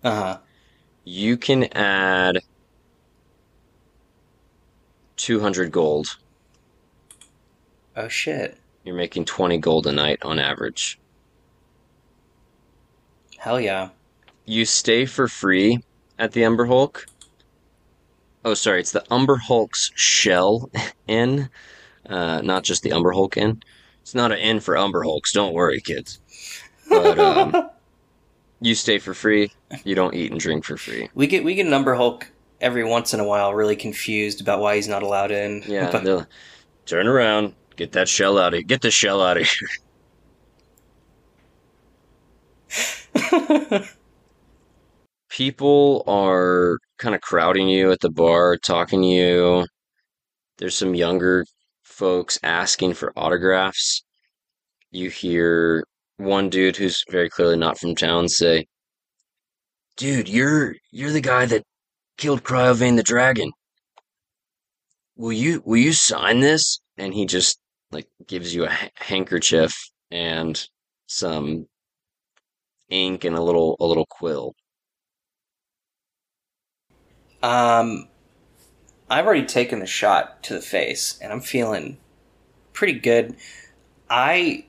Uh 0.02 0.11
huh. 0.14 0.38
you 1.05 1.37
can 1.37 1.64
add 1.76 2.38
200 5.17 5.71
gold. 5.73 6.17
Oh 7.97 8.09
shit. 8.09 8.59
You're 8.85 8.95
making 8.95 9.25
20 9.25 9.59
gold 9.59 9.87
a 9.87 9.93
night 9.93 10.19
on 10.23 10.38
average. 10.38 11.00
Hell 13.40 13.59
yeah. 13.61 13.88
you 14.44 14.64
stay 14.66 15.06
for 15.06 15.26
free 15.26 15.82
at 16.18 16.32
the 16.32 16.44
Umber 16.44 16.66
Hulk. 16.66 17.06
Oh, 18.44 18.52
sorry, 18.54 18.80
it's 18.80 18.92
the 18.92 19.04
Umber 19.11 19.37
Hulk's 19.37 19.90
shell 19.94 20.70
inn, 21.06 21.49
uh, 22.06 22.42
not 22.42 22.64
just 22.64 22.82
the 22.82 22.92
Umber 22.92 23.12
Hulk 23.12 23.37
inn. 23.38 23.62
It's 24.02 24.14
not 24.14 24.30
an 24.32 24.38
inn 24.38 24.61
for 24.61 24.76
Umber 24.76 25.02
Hulks. 25.02 25.32
Don't 25.32 25.54
worry, 25.54 25.80
kids. 25.80 26.20
But 26.88 27.18
um, 27.18 27.70
you 28.61 28.75
stay 28.75 28.99
for 28.99 29.14
free. 29.14 29.52
You 29.85 29.94
don't 29.94 30.14
eat 30.14 30.32
and 30.32 30.40
drink 30.40 30.64
for 30.64 30.76
free. 30.76 31.09
We 31.14 31.26
get 31.26 31.42
we 31.42 31.54
get 31.54 31.66
Number 31.66 31.94
Hulk 31.94 32.30
every 32.61 32.85
once 32.85 33.14
in 33.14 33.20
a 33.20 33.25
while, 33.25 33.54
really 33.54 33.76
confused 33.76 34.42
about 34.42 34.61
why 34.61 34.76
he's 34.76 34.88
not 34.88 35.02
allowed 35.02 35.30
in. 35.30 35.62
Yeah, 35.66 35.90
But- 36.02 36.26
turn 36.85 37.06
around, 37.06 37.54
get 37.76 37.92
that 37.92 38.06
shell 38.09 38.37
out 38.38 38.49
of 38.49 38.59
here. 38.59 38.62
Get 38.64 38.82
the 38.82 38.90
shell 38.90 39.23
out 39.23 39.38
of 39.38 39.47
here. 39.47 39.68
People 45.31 46.02
are 46.07 46.79
kind 46.99 47.14
of 47.14 47.21
crowding 47.21 47.69
you 47.69 47.90
at 47.93 48.00
the 48.00 48.11
bar, 48.11 48.57
talking 48.57 49.02
to 49.02 49.09
you. 49.09 49.67
There's 50.59 50.76
some 50.76 50.95
younger 50.95 51.45
folks 51.83 52.38
asking 52.43 52.95
for 52.95 53.12
autographs. 53.17 54.02
You 54.90 55.11
hear 55.11 55.85
one 56.17 56.50
dude 56.50 56.76
who's 56.76 57.02
very 57.11 57.29
clearly 57.31 57.57
not 57.57 57.79
from 57.79 57.95
town 57.95 58.29
say, 58.29 58.67
"Dude, 59.97 60.29
you're 60.29 60.76
you're 60.90 61.12
the 61.12 61.21
guy 61.21 61.47
that 61.47 61.64
killed 62.17 62.43
Cryovain 62.45 62.97
the 62.97 63.02
dragon. 63.02 63.52
Will 65.17 65.33
you 65.33 65.62
will 65.64 65.79
you 65.79 65.93
sign 65.93 66.40
this?" 66.40 66.81
And 66.99 67.14
he 67.14 67.26
just 67.26 67.59
like 67.93 68.09
gives 68.26 68.55
you 68.55 68.67
a 68.67 68.79
handkerchief 68.97 69.73
and 70.11 70.62
some 71.07 71.67
ink 72.90 73.25
and 73.25 73.37
a 73.37 73.42
little 73.42 73.76
a 73.80 73.87
little 73.87 74.06
quill. 74.06 74.54
Um, 77.42 78.09
I've 79.09 79.26
already 79.26 79.47
taken 79.47 79.80
the 79.80 79.87
shot 79.87 80.42
to 80.44 80.54
the 80.54 80.61
face, 80.61 81.18
and 81.20 81.32
I'm 81.32 81.40
feeling 81.40 81.99
pretty 82.73 82.99
good. 82.99 83.37
I, 84.09 84.66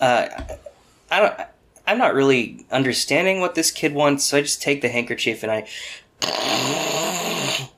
uh, 0.00 0.28
I 1.10 1.20
don't. 1.20 1.34
I'm 1.86 1.98
not 1.98 2.14
really 2.14 2.64
understanding 2.70 3.40
what 3.40 3.54
this 3.54 3.70
kid 3.70 3.92
wants, 3.92 4.24
so 4.24 4.38
I 4.38 4.40
just 4.40 4.62
take 4.62 4.80
the 4.80 4.88
handkerchief 4.88 5.42
and 5.42 5.52
I 5.52 5.68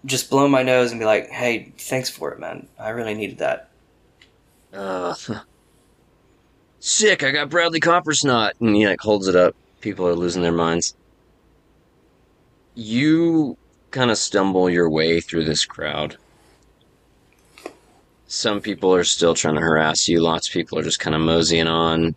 just 0.05 0.31
blow 0.31 0.47
my 0.47 0.63
nose 0.63 0.93
and 0.93 1.01
be 1.01 1.07
like, 1.07 1.31
"Hey, 1.31 1.73
thanks 1.77 2.09
for 2.09 2.31
it, 2.31 2.39
man. 2.39 2.69
I 2.79 2.91
really 2.91 3.15
needed 3.15 3.39
that." 3.39 3.69
Uh, 4.73 5.15
sick! 6.87 7.25
I 7.25 7.33
got 7.33 7.51
Bradley 7.51 7.81
Coppersnot, 7.81 8.53
and 8.61 8.75
he 8.75 8.87
like 8.87 9.01
holds 9.01 9.27
it 9.27 9.35
up. 9.35 9.57
People 9.81 10.07
are 10.07 10.15
losing 10.15 10.43
their 10.43 10.53
minds. 10.53 10.95
You 12.75 13.57
kind 13.91 14.11
of 14.11 14.19
stumble 14.19 14.71
your 14.71 14.89
way 14.89 15.21
through 15.21 15.45
this 15.45 15.65
crowd. 15.65 16.17
Some 18.29 18.61
people 18.61 18.95
are 18.95 19.05
still 19.05 19.35
trying 19.35 19.55
to 19.57 19.61
harass 19.61 20.09
you. 20.09 20.21
Lots 20.21 20.49
of 20.49 20.53
people 20.53 20.79
are 20.79 20.83
just 20.83 21.01
kind 21.01 21.15
of 21.15 21.23
moseying 21.23 21.67
on. 21.67 22.15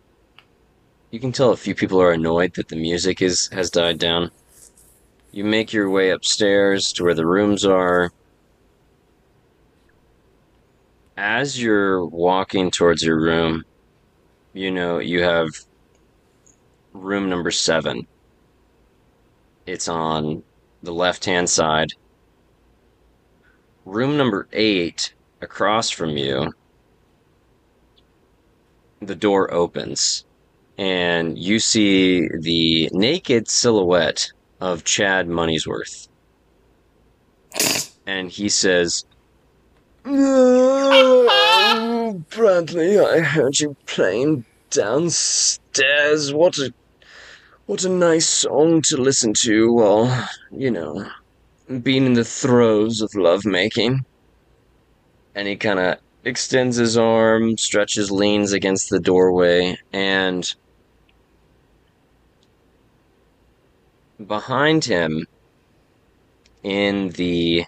You 1.10 1.18
can 1.18 1.32
tell 1.32 1.50
a 1.50 1.56
few 1.56 1.74
people 1.74 2.00
are 2.00 2.12
annoyed 2.12 2.54
that 2.54 2.68
the 2.68 2.76
music 2.76 3.20
is 3.20 3.48
has 3.52 3.70
died 3.70 3.98
down. 3.98 4.30
You 5.32 5.44
make 5.44 5.72
your 5.72 5.90
way 5.90 6.10
upstairs 6.10 6.92
to 6.94 7.04
where 7.04 7.14
the 7.14 7.26
rooms 7.26 7.64
are. 7.64 8.12
As 11.16 11.60
you're 11.60 12.04
walking 12.04 12.70
towards 12.70 13.02
your 13.02 13.20
room, 13.20 13.64
you 14.52 14.70
know 14.70 14.98
you 14.98 15.22
have 15.22 15.48
room 16.92 17.28
number 17.28 17.50
seven. 17.50 18.06
It's 19.66 19.88
on 19.88 20.42
the 20.82 20.92
left 20.92 21.24
hand 21.24 21.48
side. 21.48 21.92
Room 23.84 24.16
number 24.16 24.48
eight, 24.52 25.14
across 25.40 25.90
from 25.90 26.16
you, 26.16 26.52
the 29.00 29.14
door 29.14 29.52
opens, 29.52 30.24
and 30.76 31.38
you 31.38 31.58
see 31.58 32.28
the 32.40 32.88
naked 32.92 33.48
silhouette 33.48 34.30
of 34.60 34.84
Chad 34.84 35.28
Money'sworth. 35.28 36.08
And 38.06 38.30
he 38.30 38.48
says, 38.48 39.04
Bradley, 42.30 42.98
I 42.98 43.20
heard 43.20 43.60
you 43.60 43.76
playing 43.84 44.46
downstairs. 44.70 46.32
What 46.32 46.56
a 46.56 46.72
what 47.66 47.84
a 47.84 47.90
nice 47.90 48.26
song 48.26 48.80
to 48.82 48.96
listen 48.96 49.34
to 49.34 49.70
while, 49.74 50.28
you 50.50 50.70
know, 50.70 51.06
being 51.82 52.06
in 52.06 52.14
the 52.14 52.24
throes 52.24 53.02
of 53.02 53.14
lovemaking. 53.14 54.06
And 55.34 55.46
he 55.46 55.56
kind 55.56 55.78
of 55.78 55.98
extends 56.24 56.78
his 56.78 56.96
arm, 56.96 57.58
stretches, 57.58 58.10
leans 58.10 58.52
against 58.52 58.88
the 58.88 59.00
doorway, 59.00 59.76
and 59.92 60.50
behind 64.26 64.86
him, 64.86 65.26
in 66.62 67.10
the 67.10 67.66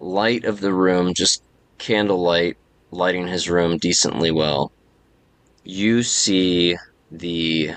light 0.00 0.44
of 0.44 0.60
the 0.60 0.72
room, 0.72 1.14
just 1.14 1.42
candlelight 1.78 2.56
lighting 2.90 3.26
his 3.26 3.48
room 3.50 3.78
decently 3.78 4.30
well, 4.30 4.72
you 5.64 6.02
see 6.02 6.76
the 7.10 7.72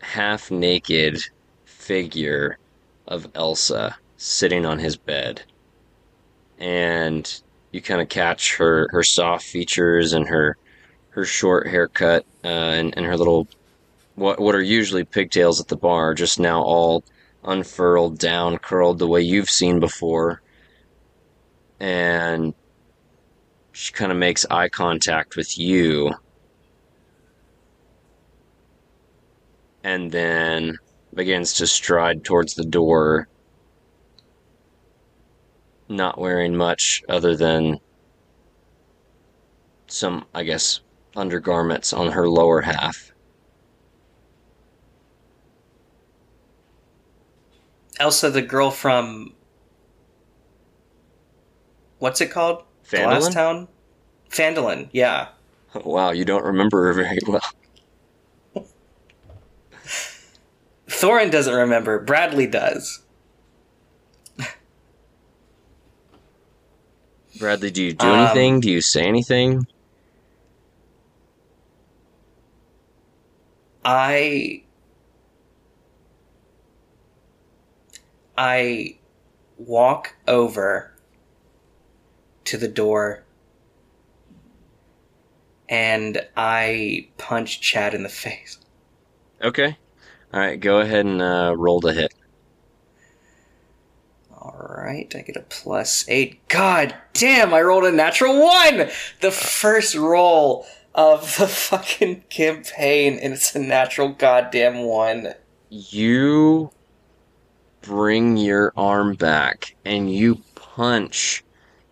half 0.00 0.50
naked 0.50 1.18
figure 1.64 2.58
of 3.06 3.28
Elsa 3.34 3.96
sitting 4.16 4.64
on 4.64 4.78
his 4.78 4.96
bed. 4.96 5.42
And 6.58 7.40
you 7.72 7.80
kind 7.82 8.00
of 8.00 8.08
catch 8.08 8.56
her, 8.56 8.88
her 8.90 9.02
soft 9.02 9.44
features 9.44 10.12
and 10.12 10.28
her 10.28 10.56
her 11.10 11.24
short 11.24 11.66
haircut 11.66 12.26
uh, 12.44 12.48
and, 12.48 12.94
and 12.96 13.06
her 13.06 13.16
little 13.16 13.48
what 14.16 14.38
what 14.38 14.54
are 14.54 14.62
usually 14.62 15.02
pigtails 15.02 15.60
at 15.60 15.68
the 15.68 15.76
bar 15.76 16.12
just 16.12 16.38
now 16.38 16.62
all 16.62 17.02
unfurled 17.44 18.18
down 18.18 18.58
curled 18.58 18.98
the 18.98 19.06
way 19.06 19.22
you've 19.22 19.48
seen 19.48 19.80
before 19.80 20.42
and 21.80 22.54
she 23.72 23.92
kind 23.92 24.10
of 24.10 24.18
makes 24.18 24.46
eye 24.50 24.68
contact 24.68 25.36
with 25.36 25.58
you 25.58 26.12
and 29.84 30.10
then 30.10 30.76
begins 31.14 31.52
to 31.54 31.66
stride 31.66 32.24
towards 32.24 32.54
the 32.54 32.64
door, 32.64 33.28
not 35.88 36.18
wearing 36.18 36.56
much 36.56 37.02
other 37.08 37.36
than 37.36 37.78
some, 39.86 40.24
I 40.34 40.42
guess, 40.42 40.80
undergarments 41.14 41.92
on 41.92 42.10
her 42.10 42.28
lower 42.28 42.60
half. 42.60 43.12
Elsa, 47.98 48.30
the 48.30 48.42
girl 48.42 48.70
from 48.70 49.32
what's 52.06 52.20
it 52.20 52.30
called? 52.30 52.62
Last 52.92 53.32
town? 53.32 53.66
Phandalin, 54.30 54.88
yeah. 54.92 55.28
Wow, 55.84 56.12
you 56.12 56.24
don't 56.24 56.44
remember 56.44 56.84
her 56.86 56.92
very 56.94 57.18
well. 57.26 57.42
Thorin 60.88 61.30
doesn't 61.30 61.52
remember. 61.52 61.98
Bradley 61.98 62.46
does. 62.46 63.02
Bradley, 67.38 67.70
do 67.70 67.82
you 67.82 67.92
do 67.92 68.06
Um, 68.06 68.20
anything? 68.20 68.60
Do 68.60 68.70
you 68.70 68.80
say 68.80 69.02
anything? 69.04 69.66
I 73.84 74.62
I 78.38 78.96
walk 79.58 80.14
over 80.26 80.95
to 82.46 82.56
the 82.56 82.68
door 82.68 83.22
and 85.68 86.26
I 86.36 87.08
punch 87.18 87.60
Chad 87.60 87.94
in 87.94 88.02
the 88.02 88.08
face. 88.26 88.58
Okay. 89.42 89.76
All 90.32 90.40
right, 90.40 90.58
go 90.58 90.80
ahead 90.80 91.06
and 91.06 91.22
uh, 91.22 91.54
roll 91.56 91.80
the 91.80 91.92
hit. 91.92 92.12
All 94.32 94.56
right, 94.58 95.12
I 95.14 95.20
get 95.22 95.36
a 95.36 95.42
plus 95.42 96.04
eight. 96.08 96.46
God 96.48 96.94
damn, 97.12 97.52
I 97.54 97.60
rolled 97.62 97.84
a 97.84 97.92
natural 97.92 98.40
one! 98.40 98.88
The 99.20 99.30
first 99.30 99.94
roll 99.94 100.66
of 100.94 101.36
the 101.38 101.48
fucking 101.48 102.24
campaign, 102.28 103.18
and 103.20 103.32
it's 103.34 103.54
a 103.54 103.58
natural 103.60 104.08
goddamn 104.10 104.82
one. 104.84 105.34
you 105.70 106.70
bring 107.82 108.36
your 108.36 108.72
arm 108.76 109.14
back 109.14 109.76
and 109.84 110.12
you 110.12 110.42
punch 110.56 111.44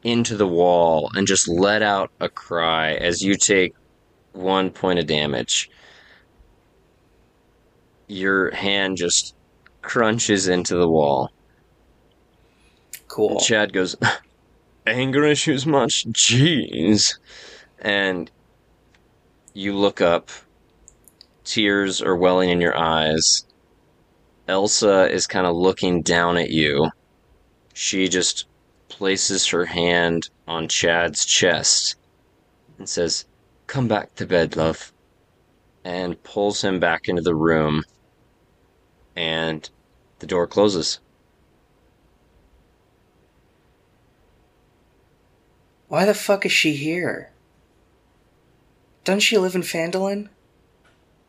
into 0.05 0.37
the 0.37 0.47
wall 0.47 1.11
and 1.15 1.27
just 1.27 1.49
let 1.49 1.83
out 1.83 2.11
a 2.21 2.29
cry 2.29 2.93
as 2.93 3.23
you 3.23 3.35
take 3.35 3.75
one 4.33 4.71
point 4.71 4.99
of 4.99 5.07
damage. 5.07 5.71
Your 8.07 8.51
hand 8.55 8.99
just 8.99 9.35
crunches 9.81 10.47
into 10.47 10.77
the 10.77 10.89
wall. 10.89 11.31
Cool. 13.09 13.31
And 13.31 13.41
Chad 13.41 13.73
goes, 13.73 13.97
Anger 14.87 15.25
issues 15.25 15.65
much? 15.65 16.05
Jeez. 16.09 17.17
And 17.79 18.31
you 19.55 19.75
look 19.75 20.01
up, 20.01 20.31
tears 21.45 22.03
are 22.03 22.17
welling 22.17 22.51
in 22.51 22.61
your 22.61 22.77
eyes. 22.77 23.47
Elsa 24.47 25.11
is 25.11 25.27
kind 25.27 25.47
of 25.47 25.57
looking 25.57 26.03
down 26.03 26.37
at 26.37 26.51
you. 26.51 26.91
She 27.73 28.09
just 28.09 28.47
places 28.95 29.49
her 29.49 29.65
hand 29.65 30.31
on 30.47 30.69
Chad's 30.69 31.27
chest 31.27 31.97
and 32.79 32.89
says, 32.89 33.25
Come 33.67 33.89
back 33.89 34.15
to 34.15 34.25
bed, 34.25 34.57
love. 34.57 34.93
And 35.85 36.23
pulls 36.23 36.63
him 36.63 36.79
back 36.79 37.09
into 37.09 37.21
the 37.21 37.35
room. 37.35 37.83
And 39.17 39.69
the 40.21 40.29
door 40.29 40.47
closes. 40.47 41.01
Why 45.89 46.05
the 46.05 46.15
fuck 46.15 46.47
is 46.47 46.53
she 46.53 46.75
here? 46.75 47.33
Doesn't 49.03 49.21
she 49.21 49.39
live 49.39 49.57
in 49.57 49.63
Phandalin? 49.63 50.29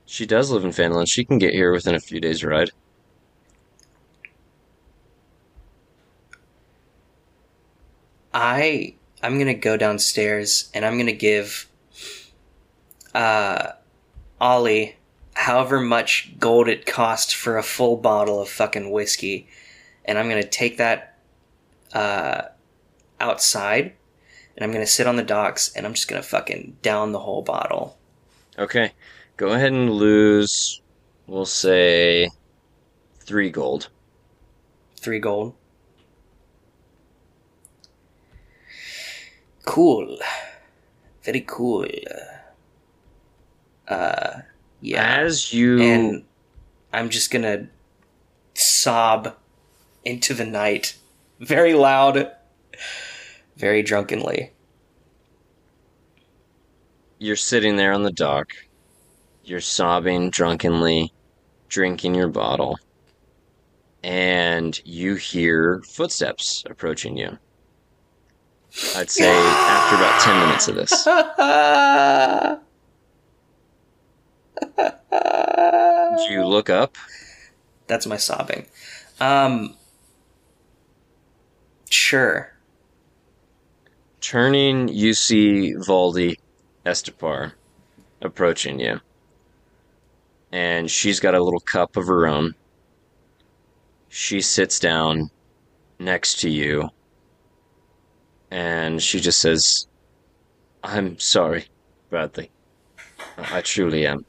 She 0.06 0.28
does 0.28 0.52
live 0.52 0.64
in 0.64 0.70
Phandalin. 0.70 1.08
She 1.10 1.26
can 1.26 1.40
get 1.40 1.54
here 1.54 1.72
within 1.72 1.96
a 1.96 2.00
few 2.00 2.20
days' 2.20 2.44
ride. 2.44 2.70
I 8.36 8.96
I'm 9.24 9.40
gonna 9.40 9.54
go 9.54 9.78
downstairs 9.78 10.70
and 10.74 10.86
I'm 10.86 10.98
gonna 10.98 11.14
give 11.14 11.68
uh 13.16 13.72
Ollie 14.42 14.98
however 15.34 15.80
much 15.80 16.38
gold 16.38 16.68
it 16.68 16.86
costs 16.86 17.32
for 17.32 17.58
a 17.58 17.64
full 17.64 17.96
bottle 17.96 18.42
of 18.42 18.50
fucking 18.50 18.92
whiskey, 18.92 19.48
and 20.04 20.20
I'm 20.20 20.28
gonna 20.28 20.44
take 20.44 20.78
that 20.78 21.18
uh 21.94 22.42
outside 23.22 23.94
and 24.56 24.66
I'm 24.66 24.74
gonna 24.74 24.86
sit 24.86 25.08
on 25.08 25.16
the 25.16 25.24
docks 25.24 25.74
and 25.74 25.86
I'm 25.86 25.94
just 25.94 26.10
gonna 26.10 26.22
fucking 26.22 26.78
down 26.82 27.14
the 27.14 27.20
whole 27.20 27.42
bottle. 27.42 27.98
Okay, 28.60 28.92
go 29.38 29.50
ahead 29.50 29.72
and 29.72 29.90
lose, 29.90 30.82
we'll 31.26 31.46
say, 31.46 32.30
three 33.20 33.50
gold. 33.50 33.88
Three 34.98 35.20
gold. 35.20 35.54
Cool. 39.66 40.18
Very 41.24 41.44
cool. 41.48 41.86
Uh, 43.88 44.40
yeah. 44.82 45.18
As 45.20 45.54
you. 45.54 45.82
and 45.82 46.24
I'm 46.94 47.10
just 47.10 47.32
gonna 47.32 47.68
sob 48.54 49.36
into 50.04 50.34
the 50.34 50.46
night, 50.46 50.96
very 51.40 51.74
loud, 51.74 52.32
very 53.58 53.82
drunkenly. 53.82 54.52
you're 57.20 57.36
sitting 57.36 57.76
there 57.76 57.94
on 57.94 58.04
the 58.04 58.12
dock, 58.12 58.52
you're 59.44 59.62
sobbing 59.62 60.30
drunkenly, 60.30 61.12
drinking 61.70 62.14
your 62.14 62.28
bottle, 62.28 62.78
and 64.04 64.80
you 64.86 65.16
hear 65.16 65.82
footsteps 65.88 66.64
approaching 66.70 67.18
you. 67.18 67.38
I'd 68.96 69.10
say 69.10 69.30
after 69.30 69.96
about 69.96 70.22
10 70.22 70.40
minutes 70.40 70.68
of 70.68 70.76
this. 70.76 71.06
Do 76.28 76.34
you 76.34 76.46
look 76.46 76.70
up, 76.70 76.98
That's 77.88 78.06
my 78.06 78.18
sobbing. 78.18 78.66
Um, 79.20 79.76
sure. 81.90 82.52
turning, 84.20 84.88
you 84.90 85.14
see 85.14 85.74
Valdi 85.76 86.38
Estepar 86.86 87.54
approaching 88.22 88.80
you. 88.80 89.00
And 90.52 90.90
she's 90.90 91.20
got 91.20 91.36
a 91.36 91.44
little 91.44 91.60
cup 91.60 91.96
of 91.96 92.08
her 92.08 92.28
own. 92.28 92.56
She 94.10 94.42
sits 94.42 94.80
down 94.80 95.30
next 96.00 96.40
to 96.42 96.50
you 96.50 96.90
And 98.52 99.02
she 99.02 99.20
just 99.20 99.40
says, 99.40 99.88
I'm 100.84 101.18
sorry, 101.20 101.66
Bradley. 102.10 102.52
I 103.38 103.62
truly 103.62 104.06
am. 104.06 104.26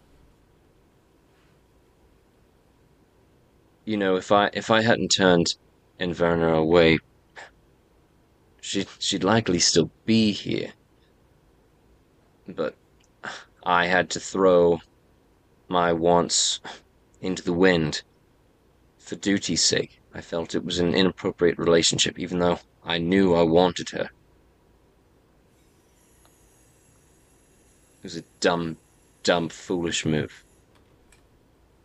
You 3.84 3.96
know, 3.96 4.16
if 4.16 4.32
I 4.32 4.50
if 4.52 4.70
I 4.70 4.82
hadn't 4.82 5.10
turned 5.10 5.54
Inverna 6.00 6.56
away, 6.56 6.98
she 8.60 8.86
she'd 8.98 9.22
likely 9.22 9.60
still 9.60 9.90
be 10.06 10.32
here. 10.32 10.72
But 12.48 12.74
I 13.62 13.86
had 13.86 14.10
to 14.10 14.20
throw 14.20 14.80
my 15.68 15.92
wants 15.92 16.60
into 17.20 17.42
the 17.42 17.52
wind. 17.52 18.02
For 18.98 19.14
duty's 19.14 19.62
sake, 19.62 20.00
I 20.12 20.20
felt 20.20 20.54
it 20.54 20.64
was 20.64 20.80
an 20.80 20.94
inappropriate 20.94 21.58
relationship, 21.58 22.18
even 22.18 22.40
though 22.40 22.58
I 22.86 22.98
knew 22.98 23.34
I 23.34 23.42
wanted 23.42 23.90
her. 23.90 24.10
It 27.98 28.02
was 28.04 28.16
a 28.16 28.22
dumb, 28.40 28.76
dumb, 29.24 29.48
foolish 29.48 30.06
move. 30.06 30.44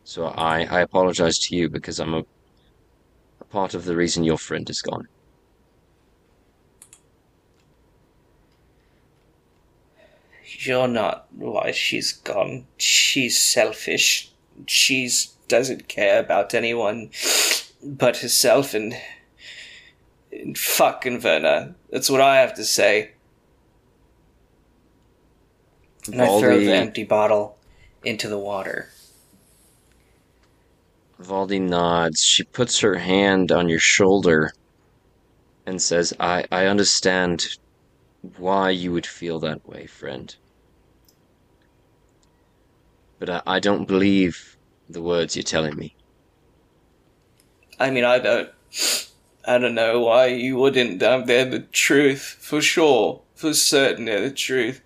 So 0.03 0.27
I, 0.27 0.63
I 0.65 0.81
apologize 0.81 1.39
to 1.39 1.55
you 1.55 1.69
because 1.69 1.99
I'm 1.99 2.13
a, 2.13 2.23
a 3.39 3.45
part 3.45 3.73
of 3.73 3.85
the 3.85 3.95
reason 3.95 4.23
your 4.23 4.37
friend 4.37 4.69
is 4.69 4.81
gone. 4.81 5.07
You're 10.59 10.87
not 10.87 11.25
why 11.33 11.71
she's 11.71 12.11
gone. 12.11 12.67
She's 12.77 13.39
selfish. 13.39 14.31
She's 14.67 15.33
doesn't 15.47 15.89
care 15.89 16.19
about 16.19 16.53
anyone 16.53 17.09
but 17.83 18.17
herself 18.17 18.73
and, 18.73 18.95
and 20.31 20.57
fucking 20.57 21.21
Werner. 21.21 21.75
That's 21.89 22.09
what 22.09 22.21
I 22.21 22.37
have 22.37 22.53
to 22.55 22.63
say. 22.63 23.11
And 26.11 26.21
I 26.21 26.39
throw 26.39 26.59
the 26.59 26.73
empty 26.73 27.03
bottle 27.03 27.57
into 28.03 28.27
the 28.27 28.39
water. 28.39 28.89
Valdi 31.21 31.61
nods. 31.61 32.23
She 32.23 32.43
puts 32.43 32.79
her 32.79 32.95
hand 32.95 33.51
on 33.51 33.69
your 33.69 33.79
shoulder 33.79 34.53
and 35.65 35.81
says, 35.81 36.13
I, 36.19 36.45
I 36.51 36.65
understand 36.65 37.57
why 38.37 38.71
you 38.71 38.91
would 38.91 39.05
feel 39.05 39.39
that 39.39 39.67
way, 39.67 39.85
friend. 39.85 40.35
But 43.19 43.29
I, 43.29 43.41
I 43.45 43.59
don't 43.59 43.87
believe 43.87 44.57
the 44.89 45.01
words 45.01 45.35
you're 45.35 45.43
telling 45.43 45.75
me. 45.75 45.95
I 47.79 47.91
mean, 47.91 48.03
I 48.03 48.19
don't. 48.19 48.49
I 49.51 49.57
don't 49.57 49.75
know 49.75 49.99
why 49.99 50.27
you 50.27 50.55
wouldn't. 50.55 51.03
Um, 51.03 51.25
they're 51.25 51.43
the 51.43 51.59
truth, 51.59 52.37
for 52.39 52.61
sure. 52.61 53.21
For 53.35 53.53
certain, 53.53 54.05
they're 54.05 54.21
the 54.21 54.31
truth. 54.31 54.81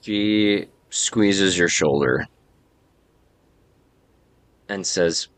She 0.00 0.68
squeezes 0.88 1.58
your 1.58 1.68
shoulder 1.68 2.26
and 4.66 4.86
says, 4.86 5.28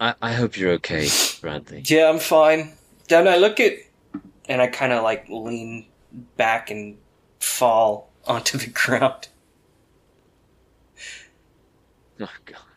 I, 0.00 0.14
I 0.22 0.32
hope 0.32 0.56
you're 0.56 0.72
okay, 0.72 1.08
Bradley. 1.42 1.82
Yeah, 1.84 2.08
I'm 2.08 2.18
fine. 2.18 2.72
Don't 3.08 3.28
I 3.28 3.36
look 3.36 3.60
at. 3.60 3.74
And 4.48 4.62
I 4.62 4.68
kind 4.68 4.92
of 4.92 5.02
like 5.02 5.28
lean 5.28 5.86
back 6.38 6.70
and 6.70 6.96
fall 7.40 8.10
onto 8.26 8.56
the 8.56 8.66
ground. 8.70 9.28
Oh 12.18 12.28
God! 12.46 12.69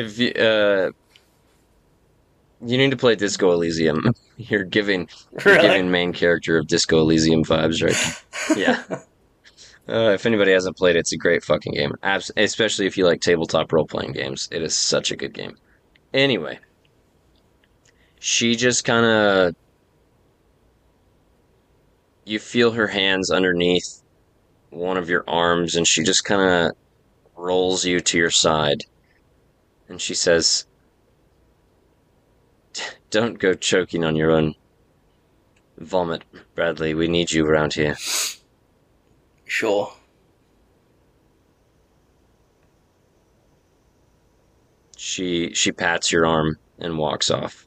If 0.00 0.18
you 0.18 0.30
uh, 0.30 0.90
you 2.64 2.78
need 2.78 2.90
to 2.90 2.96
play 2.96 3.14
Disco 3.16 3.52
Elysium. 3.52 4.14
You're 4.36 4.64
giving 4.64 5.06
you're 5.44 5.58
giving 5.58 5.90
main 5.90 6.14
character 6.14 6.56
of 6.56 6.66
Disco 6.66 7.00
Elysium 7.00 7.44
vibes 7.44 7.82
right. 7.82 8.56
yeah. 8.58 8.82
Uh, 9.88 10.12
if 10.12 10.24
anybody 10.24 10.52
hasn't 10.52 10.76
played 10.76 10.94
it, 10.94 11.00
it's 11.00 11.12
a 11.12 11.16
great 11.16 11.42
fucking 11.42 11.72
game. 11.72 11.92
Abs- 12.04 12.30
especially 12.36 12.86
if 12.86 12.96
you 12.96 13.04
like 13.04 13.20
tabletop 13.20 13.72
role 13.72 13.86
playing 13.86 14.12
games. 14.12 14.48
It 14.52 14.62
is 14.62 14.76
such 14.76 15.10
a 15.10 15.16
good 15.16 15.34
game. 15.34 15.56
Anyway, 16.14 16.60
she 18.20 18.54
just 18.54 18.84
kind 18.84 19.04
of. 19.04 19.56
You 22.24 22.38
feel 22.38 22.70
her 22.70 22.86
hands 22.86 23.32
underneath 23.32 24.02
one 24.68 24.96
of 24.96 25.10
your 25.10 25.24
arms, 25.26 25.74
and 25.74 25.88
she 25.88 26.04
just 26.04 26.24
kind 26.24 26.42
of 26.42 26.76
rolls 27.34 27.84
you 27.84 27.98
to 27.98 28.16
your 28.18 28.30
side. 28.30 28.84
And 29.90 30.00
she 30.00 30.14
says, 30.14 30.66
Don't 33.10 33.40
go 33.40 33.54
choking 33.54 34.04
on 34.04 34.14
your 34.14 34.30
own 34.30 34.54
vomit, 35.78 36.22
Bradley. 36.54 36.94
We 36.94 37.08
need 37.08 37.32
you 37.32 37.44
around 37.44 37.74
here. 37.74 37.96
Sure. 39.44 39.92
She 44.96 45.52
she 45.54 45.72
pats 45.72 46.12
your 46.12 46.24
arm 46.24 46.56
and 46.78 46.96
walks 46.96 47.28
off. 47.28 47.66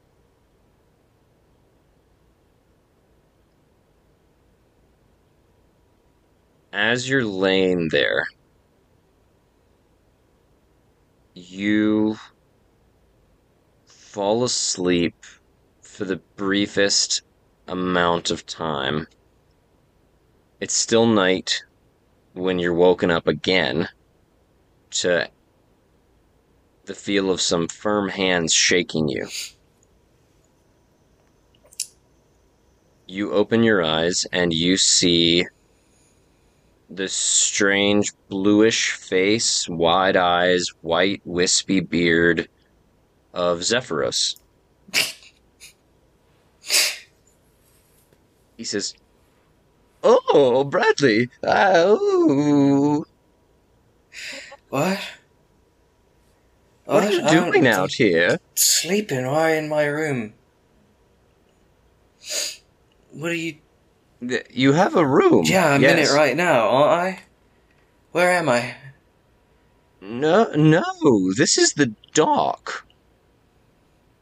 As 6.71 7.09
you're 7.09 7.25
laying 7.25 7.89
there, 7.91 8.23
you 11.33 12.17
fall 13.85 14.43
asleep 14.43 15.15
for 15.81 16.05
the 16.05 16.17
briefest 16.35 17.21
amount 17.67 18.29
of 18.29 18.45
time. 18.45 19.07
It's 20.59 20.73
still 20.73 21.05
night 21.05 21.63
when 22.33 22.59
you're 22.59 22.73
woken 22.73 23.11
up 23.11 23.27
again 23.27 23.89
to 24.91 25.29
the 26.85 26.93
feel 26.93 27.31
of 27.31 27.41
some 27.41 27.67
firm 27.67 28.09
hands 28.09 28.53
shaking 28.53 29.07
you. 29.07 29.27
You 33.07 33.31
open 33.33 33.63
your 33.63 33.83
eyes 33.83 34.25
and 34.31 34.53
you 34.53 34.77
see 34.77 35.45
this 36.95 37.13
strange 37.13 38.11
bluish 38.29 38.91
face, 38.91 39.67
wide 39.67 40.15
eyes, 40.15 40.67
white 40.81 41.21
wispy 41.25 41.79
beard 41.79 42.47
of 43.33 43.59
Zephyros. 43.59 44.37
he 48.57 48.63
says, 48.63 48.93
"Oh, 50.03 50.63
Bradley, 50.63 51.29
oh, 51.43 53.05
What? 54.69 54.99
what 56.85 57.03
are 57.05 57.11
you 57.11 57.23
I 57.23 57.33
don't 57.33 57.51
doing 57.51 57.67
out 57.67 57.93
here?" 57.93 58.39
Sleeping. 58.55 59.25
Why 59.25 59.55
in 59.55 59.69
my 59.69 59.85
room? 59.85 60.33
What 63.11 63.31
are 63.31 63.35
you? 63.35 63.57
You 64.49 64.73
have 64.73 64.95
a 64.95 65.05
room. 65.05 65.43
Yeah, 65.45 65.69
I'm 65.69 65.83
in 65.83 65.99
it 65.99 66.11
right 66.11 66.35
now, 66.35 66.69
aren't 66.69 67.17
I? 67.17 67.19
Where 68.11 68.31
am 68.31 68.49
I? 68.49 68.75
No, 70.01 70.51
no, 70.55 71.33
this 71.33 71.57
is 71.57 71.73
the 71.73 71.93
dock. 72.13 72.85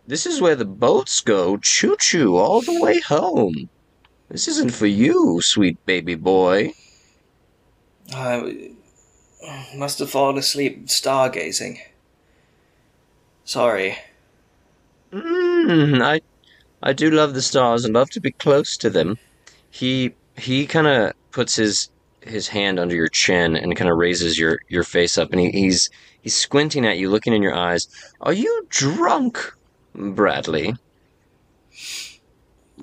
This 0.07 0.25
is 0.25 0.41
where 0.41 0.55
the 0.55 0.65
boats 0.65 1.21
go 1.21 1.57
choo 1.57 1.95
choo 1.99 2.37
all 2.37 2.61
the 2.61 2.79
way 2.79 2.99
home. 2.99 3.69
This 4.29 4.47
isn't 4.47 4.73
for 4.73 4.87
you, 4.87 5.41
sweet 5.41 5.83
baby 5.85 6.15
boy. 6.15 6.73
I 8.13 8.71
must 9.75 9.99
have 9.99 10.09
fallen 10.09 10.37
asleep 10.37 10.87
stargazing. 10.87 11.79
Sorry. 13.43 13.97
Mm, 15.11 16.01
I, 16.01 16.21
I 16.81 16.93
do 16.93 17.09
love 17.09 17.33
the 17.33 17.41
stars 17.41 17.83
and 17.83 17.93
love 17.93 18.09
to 18.11 18.21
be 18.21 18.31
close 18.31 18.77
to 18.77 18.89
them. 18.89 19.17
He 19.71 20.13
he 20.37 20.67
kind 20.67 20.87
of 20.87 21.13
puts 21.31 21.55
his 21.55 21.89
his 22.21 22.47
hand 22.47 22.79
under 22.79 22.95
your 22.95 23.07
chin 23.07 23.55
and 23.55 23.75
kind 23.75 23.89
of 23.89 23.97
raises 23.97 24.37
your 24.37 24.59
your 24.69 24.83
face 24.83 25.17
up, 25.17 25.31
and 25.31 25.39
he, 25.39 25.51
he's 25.51 25.89
he's 26.21 26.35
squinting 26.35 26.85
at 26.85 26.97
you, 26.97 27.09
looking 27.09 27.33
in 27.33 27.41
your 27.41 27.55
eyes. 27.55 27.87
Are 28.21 28.33
you 28.33 28.65
drunk, 28.69 29.53
Bradley? 29.95 30.75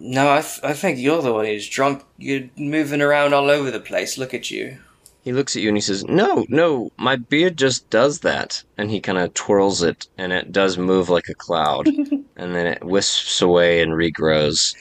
No, 0.00 0.30
I, 0.30 0.42
th- 0.42 0.60
I 0.62 0.74
think 0.74 0.98
you're 0.98 1.22
the 1.22 1.32
one 1.32 1.44
who's 1.44 1.68
drunk. 1.68 2.04
You're 2.18 2.48
moving 2.56 3.02
around 3.02 3.34
all 3.34 3.50
over 3.50 3.70
the 3.70 3.80
place. 3.80 4.16
Look 4.16 4.32
at 4.32 4.50
you. 4.50 4.78
He 5.24 5.32
looks 5.32 5.56
at 5.56 5.62
you 5.62 5.68
and 5.68 5.76
he 5.76 5.82
says, 5.82 6.04
No, 6.04 6.46
no, 6.48 6.90
my 6.96 7.16
beard 7.16 7.58
just 7.58 7.90
does 7.90 8.20
that. 8.20 8.62
And 8.78 8.90
he 8.90 9.00
kind 9.00 9.18
of 9.18 9.34
twirls 9.34 9.82
it, 9.82 10.06
and 10.16 10.32
it 10.32 10.52
does 10.52 10.78
move 10.78 11.08
like 11.08 11.28
a 11.28 11.34
cloud. 11.34 11.86
and 12.36 12.54
then 12.54 12.66
it 12.66 12.84
wisps 12.84 13.42
away 13.42 13.82
and 13.82 13.92
regrows. 13.92 14.74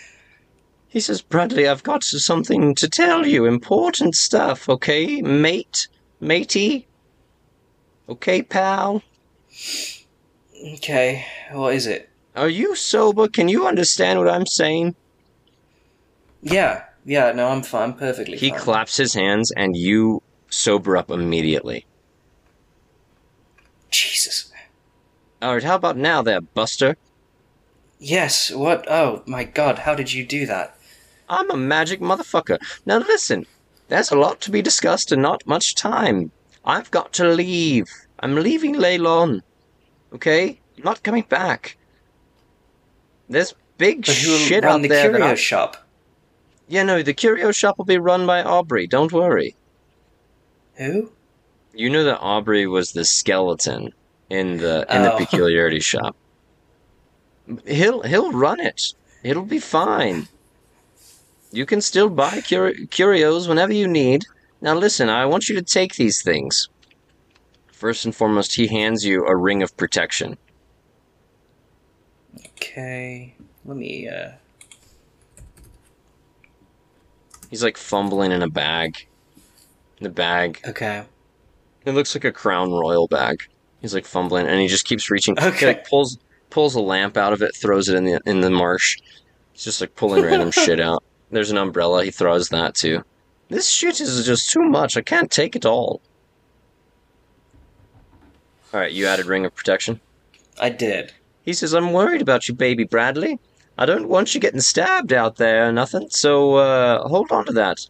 He 0.98 1.02
says, 1.02 1.22
Bradley, 1.22 1.68
I've 1.68 1.84
got 1.84 2.04
something 2.04 2.74
to 2.74 2.90
tell 2.90 3.28
you. 3.28 3.46
Important 3.46 4.16
stuff, 4.16 4.68
okay, 4.68 5.22
mate? 5.22 5.88
Matey? 6.20 6.88
Okay, 8.10 8.42
pal? 8.42 9.04
Okay, 10.74 11.24
what 11.52 11.76
is 11.76 11.86
it? 11.86 12.10
Are 12.36 12.50
you 12.50 12.76
sober? 12.76 13.28
Can 13.28 13.48
you 13.48 13.68
understand 13.68 14.18
what 14.18 14.28
I'm 14.28 14.48
saying? 14.48 14.96
Yeah, 16.42 16.86
yeah, 17.06 17.32
no, 17.32 17.50
I'm 17.50 17.62
fine. 17.62 17.92
I'm 17.92 17.94
perfectly 17.94 18.36
He 18.36 18.50
fine. 18.50 18.60
claps 18.60 18.98
his 18.98 19.14
hands, 19.14 19.52
and 19.56 19.78
you 19.78 20.24
sober 20.50 20.98
up 20.98 21.12
immediately. 21.12 21.86
Jesus. 23.92 24.52
All 25.44 25.54
right, 25.54 25.64
how 25.64 25.76
about 25.76 25.96
now, 25.96 26.24
there, 26.24 26.42
Buster? 26.42 26.98
Yes, 28.00 28.50
what? 28.50 28.90
Oh, 28.90 29.22
my 29.28 29.44
god, 29.44 29.78
how 29.78 29.94
did 29.94 30.12
you 30.12 30.26
do 30.26 30.48
that? 30.48 30.74
I'm 31.30 31.50
a 31.52 31.58
magic 31.58 32.00
motherfucker. 32.00 32.58
Now 32.86 32.98
listen, 33.00 33.46
there's 33.90 34.12
a 34.12 34.16
lot 34.18 34.40
to 34.42 34.52
be 34.52 34.62
discussed 34.62 35.12
and 35.12 35.22
not 35.22 35.46
much 35.48 35.76
time. 35.76 36.32
I've 36.66 36.92
got 36.92 37.14
to 37.14 37.28
leave. 37.28 37.88
I'm 38.20 38.36
leaving 38.36 38.76
Leilon. 38.76 39.42
Okay? 40.14 40.60
I'm 40.78 40.84
not 40.84 41.04
coming 41.04 41.26
back. 41.30 41.78
There's 43.30 43.54
big 43.78 44.06
But 44.06 44.16
who 44.16 44.32
will 44.32 44.38
shit 44.40 44.64
run 44.64 44.74
out 44.76 44.82
the 44.82 44.88
there. 44.90 45.12
that 45.12 45.18
curio 45.18 45.36
shop? 45.36 45.86
yeah, 46.68 46.84
no, 46.84 47.02
the 47.04 47.14
curio 47.14 47.52
shop 47.52 47.78
will 47.78 47.86
be 47.86 47.98
run 47.98 48.26
by 48.26 48.44
Aubrey. 48.44 48.88
Don't 48.88 49.12
worry. 49.14 49.56
Who? 50.76 51.12
You 51.74 51.90
know 51.90 52.04
that 52.04 52.20
Aubrey 52.20 52.68
was 52.68 52.92
the 52.94 53.06
skeleton 53.06 53.94
in 54.30 54.58
the 54.58 54.86
in 54.90 55.04
the 55.04 55.14
Oh. 55.14 55.18
peculiarity 55.24 55.80
shop. 55.80 56.16
He'll 57.66 58.02
he'll 58.02 58.32
run 58.32 58.60
it. 58.60 58.94
It'll 59.24 59.46
be 59.46 59.60
fine. 59.60 60.28
You 61.52 61.66
can 61.66 61.82
still 61.82 62.10
buy 62.10 62.42
cur- 62.42 62.74
curios 62.92 63.48
whenever 63.48 63.74
you 63.74 63.88
need. 63.88 64.26
Now 64.62 64.76
listen, 64.76 65.10
I 65.10 65.26
want 65.26 65.50
you 65.50 65.56
to 65.56 65.62
take 65.62 65.96
these 65.96 66.22
things. 66.22 66.70
First 67.72 68.06
and 68.06 68.16
foremost, 68.16 68.56
he 68.56 68.68
hands 68.68 69.06
you 69.06 69.26
a 69.26 69.36
ring 69.36 69.62
of 69.62 69.76
protection. 69.78 70.38
Okay, 72.58 73.36
let 73.66 73.78
me, 73.78 74.08
uh. 74.10 74.32
He's 77.50 77.64
like 77.64 77.78
fumbling 77.78 78.32
in 78.32 78.42
a 78.42 78.50
bag. 78.50 79.08
In 80.00 80.04
the 80.04 80.10
bag. 80.10 80.60
Okay. 80.68 81.04
It 81.86 81.92
looks 81.92 82.14
like 82.14 82.26
a 82.26 82.32
crown 82.32 82.72
royal 82.72 83.08
bag. 83.08 83.38
He's 83.80 83.94
like 83.94 84.06
fumbling, 84.06 84.48
and 84.48 84.60
he 84.60 84.68
just 84.68 84.86
keeps 84.86 85.10
reaching. 85.10 85.38
He 85.38 85.46
Okay. 85.46 85.68
like 85.68 85.88
pulls 85.88 86.18
pulls 86.50 86.76
a 86.76 86.82
lamp 86.82 87.16
out 87.16 87.32
of 87.32 87.42
it, 87.42 87.56
throws 87.56 87.88
it 87.90 87.96
in 87.96 88.04
the 88.06 88.20
in 88.26 88.42
the 88.42 88.50
marsh. 88.50 88.98
He's 89.54 89.64
just 89.64 89.80
like 89.82 89.96
pulling 89.96 90.24
random 90.26 90.52
shit 90.52 90.82
out. 90.82 91.04
There's 91.30 91.52
an 91.52 91.58
umbrella. 91.58 92.06
He 92.06 92.12
throws 92.12 92.50
that 92.50 92.76
too. 92.76 93.04
This 93.50 93.70
shit 93.70 94.00
is 94.02 94.26
just 94.26 94.50
too 94.52 94.64
much. 94.64 94.98
I 94.98 95.02
can't 95.02 95.32
take 95.32 95.56
it 95.56 95.66
all. 95.66 96.02
All 98.74 98.80
right, 98.82 98.92
you 98.92 99.08
added 99.08 99.26
ring 99.26 99.46
of 99.46 99.56
protection. 99.56 100.00
I 100.60 100.70
did. 100.70 101.14
He 101.44 101.54
says, 101.54 101.74
"I'm 101.74 101.94
worried 101.94 102.22
about 102.22 102.48
you, 102.48 102.54
baby 102.54 102.84
Bradley. 102.84 103.40
I 103.78 103.86
don't 103.86 104.10
want 104.10 104.34
you 104.34 104.42
getting 104.42 104.60
stabbed 104.60 105.14
out 105.14 105.38
there 105.38 105.70
or 105.70 105.72
nothing. 105.72 106.10
So 106.10 106.56
uh, 106.56 107.08
hold 107.08 107.32
on 107.32 107.46
to 107.46 107.54
that. 107.54 107.86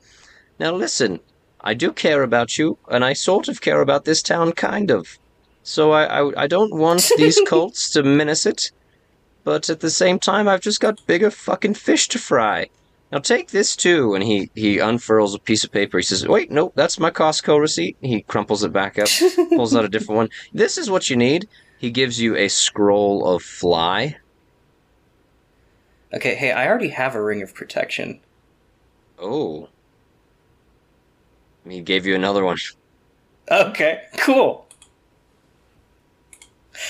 Now 0.60 0.74
listen, 0.74 1.20
I 1.62 1.74
do 1.74 1.92
care 1.92 2.24
about 2.24 2.58
you, 2.58 2.78
and 2.90 3.04
I 3.06 3.14
sort 3.14 3.48
of 3.48 3.62
care 3.62 3.82
about 3.82 4.06
this 4.06 4.22
town, 4.22 4.52
kind 4.52 4.92
of. 4.92 5.18
So 5.64 5.92
I 5.92 6.04
I, 6.06 6.44
I 6.44 6.48
don't 6.48 6.76
want 6.76 7.12
these 7.18 7.40
cults 7.48 7.90
to 7.92 8.04
menace 8.04 8.46
it, 8.46 8.72
but 9.44 9.70
at 9.70 9.80
the 9.80 9.90
same 9.90 10.20
time, 10.20 10.48
I've 10.48 10.62
just 10.62 10.80
got 10.80 11.06
bigger 11.08 11.32
fucking 11.32 11.76
fish 11.76 12.08
to 12.10 12.20
fry. 12.20 12.70
Now 13.12 13.20
take 13.20 13.52
this 13.52 13.76
too." 13.76 14.14
And 14.16 14.24
he 14.24 14.50
he 14.56 14.80
unfurls 14.80 15.34
a 15.36 15.40
piece 15.40 15.64
of 15.64 15.72
paper. 15.72 15.98
He 15.98 16.04
says, 16.04 16.28
"Wait, 16.28 16.52
no, 16.52 16.72
that's 16.76 17.00
my 17.00 17.12
Costco 17.12 17.60
receipt." 17.60 17.98
He 18.02 18.22
crumples 18.22 18.64
it 18.64 18.74
back 18.74 19.00
up, 19.00 19.08
pulls 19.50 19.76
out 19.76 19.86
a 19.86 19.90
different 19.90 20.18
one. 20.18 20.30
This 20.54 20.78
is 20.78 20.90
what 20.90 21.10
you 21.10 21.16
need. 21.16 21.48
He 21.78 21.92
gives 21.92 22.20
you 22.20 22.36
a 22.36 22.48
scroll 22.48 23.28
of 23.28 23.44
fly. 23.44 24.18
Okay, 26.14 26.36
hey, 26.36 26.52
I 26.52 26.68
already 26.68 26.90
have 26.90 27.16
a 27.16 27.22
ring 27.22 27.42
of 27.42 27.54
protection. 27.54 28.20
Oh. 29.20 29.70
He 31.68 31.82
gave 31.82 32.06
you 32.06 32.16
another 32.16 32.44
one. 32.46 32.58
Okay, 33.52 34.04
cool. 34.18 34.68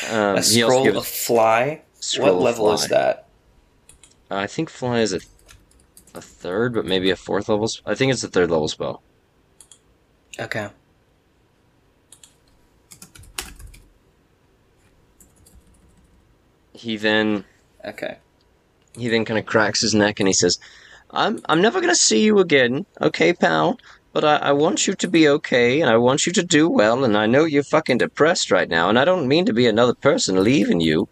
Um, 0.09 0.37
A 0.37 0.43
scroll 0.43 0.97
of 0.97 1.07
fly. 1.07 1.81
Scroll 1.99 2.35
what 2.35 2.43
level 2.43 2.73
is 2.73 2.85
fly. 2.85 2.97
that? 2.97 3.27
I 4.29 4.45
think 4.45 4.69
fly 4.69 4.99
is 4.99 5.13
a, 5.13 5.19
a 6.17 6.21
third, 6.21 6.73
but 6.73 6.85
maybe 6.85 7.09
a 7.11 7.15
fourth 7.15 7.47
level. 7.49 7.67
Sp- 7.71 7.85
I 7.85 7.95
think 7.95 8.11
it's 8.11 8.23
a 8.23 8.27
third 8.27 8.51
level 8.51 8.67
spell. 8.67 9.01
Okay. 10.39 10.69
He 16.73 16.97
then 16.97 17.45
Okay. 17.85 18.17
he 18.95 19.07
then 19.09 19.25
kind 19.25 19.39
of 19.39 19.45
cracks 19.45 19.81
his 19.81 19.93
neck 19.93 20.19
and 20.19 20.27
he 20.27 20.33
says, 20.33 20.57
"I'm 21.11 21.39
I'm 21.47 21.61
never 21.61 21.81
gonna 21.81 21.95
see 21.95 22.23
you 22.23 22.39
again, 22.39 22.85
okay, 23.01 23.33
pal? 23.33 23.77
But 24.13 24.23
I, 24.23 24.35
I 24.37 24.51
want 24.53 24.87
you 24.87 24.93
to 24.95 25.07
be 25.07 25.27
okay, 25.29 25.81
and 25.81 25.89
I 25.89 25.97
want 25.97 26.25
you 26.25 26.33
to 26.33 26.43
do 26.43 26.67
well, 26.69 27.03
and 27.03 27.15
I 27.17 27.25
know 27.27 27.45
you're 27.45 27.63
fucking 27.63 27.99
depressed 27.99 28.51
right 28.51 28.69
now, 28.69 28.89
and 28.89 28.97
I 28.97 29.05
don't 29.05 29.27
mean 29.27 29.45
to 29.45 29.53
be 29.53 29.67
another 29.67 29.93
person 29.93 30.43
leaving 30.43 30.79
you, 30.79 31.07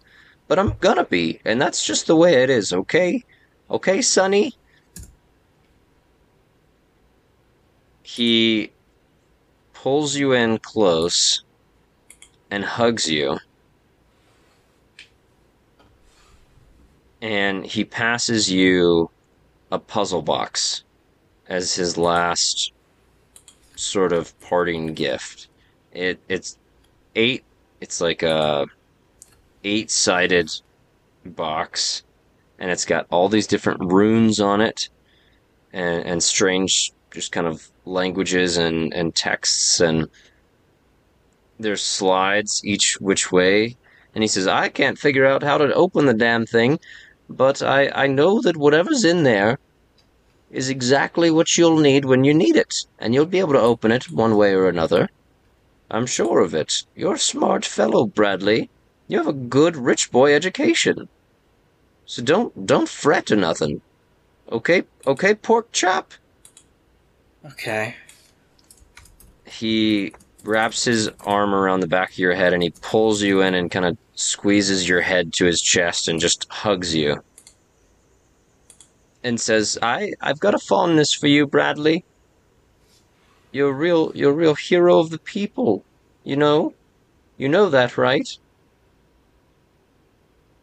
but 0.48 0.58
I'm 0.60 0.74
gonna 0.80 1.06
be, 1.06 1.40
and 1.46 1.62
that's 1.62 1.86
just 1.86 2.08
the 2.08 2.16
way 2.16 2.42
it 2.44 2.50
is, 2.50 2.74
okay? 2.74 3.24
Okay, 3.70 4.02
Sonny?" 4.02 4.54
He 8.06 8.72
pulls 9.74 10.16
you 10.16 10.32
in 10.34 10.60
close 10.60 11.44
and 12.52 12.64
hugs 12.64 13.10
you. 13.10 13.40
and 17.26 17.66
he 17.66 17.84
passes 17.84 18.52
you 18.52 19.10
a 19.72 19.80
puzzle 19.80 20.22
box 20.22 20.84
as 21.48 21.74
his 21.74 21.98
last 21.98 22.72
sort 23.76 24.14
of 24.14 24.40
parting 24.42 24.94
gift. 24.94 25.48
It 25.92 26.20
it's 26.30 26.60
eight 27.16 27.44
it's 27.82 28.00
like 28.00 28.22
a 28.22 28.68
eight 29.64 29.90
sided 29.90 30.52
box 31.26 32.04
and 32.60 32.70
it's 32.70 32.86
got 32.86 33.08
all 33.10 33.28
these 33.28 33.48
different 33.48 33.92
runes 33.92 34.40
on 34.40 34.62
it 34.62 34.90
and, 35.74 36.06
and 36.06 36.22
strange 36.22 36.92
just 37.16 37.32
kind 37.32 37.48
of 37.48 37.68
languages 37.86 38.58
and, 38.58 38.94
and 38.94 39.16
texts 39.16 39.80
and 39.80 40.08
there's 41.60 41.82
slides 41.82 42.62
each 42.64 43.00
which 43.00 43.32
way 43.32 43.76
and 44.14 44.24
he 44.24 44.28
says 44.28 44.48
i 44.48 44.68
can't 44.70 45.00
figure 45.00 45.26
out 45.26 45.42
how 45.42 45.58
to 45.58 45.74
open 45.74 46.06
the 46.06 46.14
damn 46.14 46.46
thing 46.46 46.78
but 47.30 47.64
I, 47.64 47.90
I 47.90 48.08
know 48.08 48.40
that 48.42 48.58
whatever's 48.58 49.04
in 49.04 49.24
there 49.24 49.58
is 50.52 50.70
exactly 50.70 51.32
what 51.32 51.58
you'll 51.58 51.80
need 51.80 52.06
when 52.06 52.24
you 52.24 52.34
need 52.34 52.56
it, 52.56 52.86
and 53.00 53.14
you'll 53.14 53.26
be 53.26 53.40
able 53.40 53.54
to 53.54 53.60
open 53.60 53.92
it 53.92 54.12
one 54.12 54.38
way 54.38 54.54
or 54.54 54.70
another. 54.70 55.10
I'm 55.90 56.06
sure 56.06 56.40
of 56.40 56.54
it. 56.54 56.84
You're 56.96 57.16
a 57.16 57.20
smart 57.20 57.66
fellow, 57.66 58.06
Bradley. 58.06 58.70
You 59.08 59.18
have 59.18 59.28
a 59.28 59.34
good 59.34 59.76
rich 59.76 60.12
boy 60.12 60.34
education. 60.34 61.10
So 62.06 62.22
don't 62.22 62.66
don't 62.68 62.90
fret 62.90 63.32
or 63.32 63.36
nothing. 63.36 63.82
Okay, 64.52 64.84
okay, 65.08 65.34
pork 65.34 65.72
chop? 65.72 66.14
Okay. 67.46 67.96
He 69.46 70.14
wraps 70.44 70.84
his 70.84 71.10
arm 71.22 71.54
around 71.54 71.80
the 71.80 71.88
back 71.88 72.12
of 72.12 72.18
your 72.18 72.34
head 72.34 72.54
and 72.54 72.62
he 72.62 72.70
pulls 72.70 73.22
you 73.22 73.42
in 73.42 73.54
and 73.54 73.70
kind 73.70 73.86
of 73.86 73.98
squeezes 74.16 74.88
your 74.88 75.02
head 75.02 75.34
to 75.34 75.46
his 75.46 75.62
chest 75.62 76.08
and 76.08 76.20
just 76.20 76.48
hugs 76.50 76.96
you. 76.96 77.24
And 79.24 79.40
says, 79.42 79.78
"I 79.82 80.14
I've 80.22 80.40
got 80.40 80.54
a 80.54 80.60
fondness 80.60 81.14
for 81.14 81.28
you, 81.28 81.48
Bradley. 81.48 82.04
You're 83.52 83.70
a 83.70 83.74
real 83.74 84.12
you're 84.14 84.32
a 84.32 84.36
real 84.36 84.56
hero 84.56 85.00
of 85.00 85.10
the 85.10 85.18
people. 85.18 85.84
You 86.24 86.36
know? 86.36 86.74
You 87.38 87.50
know 87.50 87.70
that, 87.70 87.98
right?" 87.98 88.38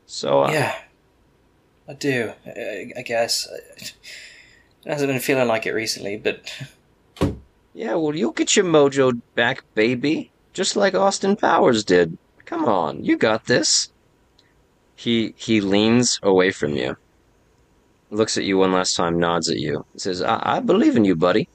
So 0.07 0.43
uh, 0.43 0.53
Yeah. 0.53 0.75
I 1.89 1.95
do. 1.95 2.33
I, 2.47 2.93
I 2.97 3.03
guess. 3.03 3.49
It 4.85 4.93
hasn't 4.93 5.11
been 5.11 5.21
feeling 5.21 5.49
like 5.49 5.67
it 5.67 5.73
recently, 5.73 6.17
but 6.17 6.53
Yeah, 7.75 7.95
well, 7.95 8.15
you'll 8.15 8.33
get 8.33 8.57
your 8.57 8.65
mojo 8.65 9.21
back, 9.35 9.65
baby. 9.75 10.31
Just 10.53 10.77
like 10.77 10.95
Austin 10.95 11.37
Powers 11.37 11.85
did. 11.85 12.19
Come 12.45 12.67
on, 12.67 13.05
you 13.05 13.17
got 13.17 13.47
this. 13.47 13.91
He 14.97 15.35
he 15.37 15.61
leans 15.61 16.21
away 16.23 16.51
from 16.51 16.77
you, 16.77 16.97
looks 18.11 18.37
at 18.37 18.45
you 18.45 18.59
one 18.59 18.73
last 18.73 18.95
time, 18.95 19.19
nods 19.19 19.49
at 19.49 19.59
you, 19.59 19.85
says, 19.97 20.21
I, 20.23 20.57
I 20.57 20.61
believe 20.61 20.97
in 20.97 21.05
you, 21.05 21.17
buddy. 21.17 21.49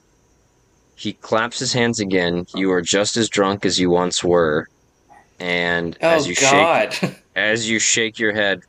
He 0.96 1.12
claps 1.12 1.60
his 1.60 1.72
hands 1.72 2.00
again. 2.00 2.46
You 2.56 2.72
are 2.72 2.82
just 2.82 3.16
as 3.16 3.28
drunk 3.28 3.64
as 3.64 3.78
you 3.78 3.88
once 3.90 4.24
were. 4.24 4.68
And 5.38 5.96
oh 6.02 6.08
as 6.08 6.26
you 6.26 6.34
shake 6.34 7.22
as 7.36 7.70
you 7.70 7.78
shake 7.78 8.18
your 8.18 8.32
head, 8.32 8.62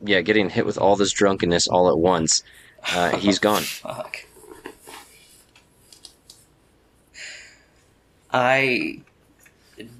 yeah, 0.00 0.22
getting 0.22 0.48
hit 0.48 0.64
with 0.64 0.78
all 0.78 0.96
this 0.96 1.12
drunkenness 1.12 1.68
all 1.68 1.90
at 1.90 1.98
once, 1.98 2.42
uh, 2.92 3.16
he's 3.16 3.38
gone. 3.48 3.62
Fuck. 3.62 4.24
I 8.32 9.00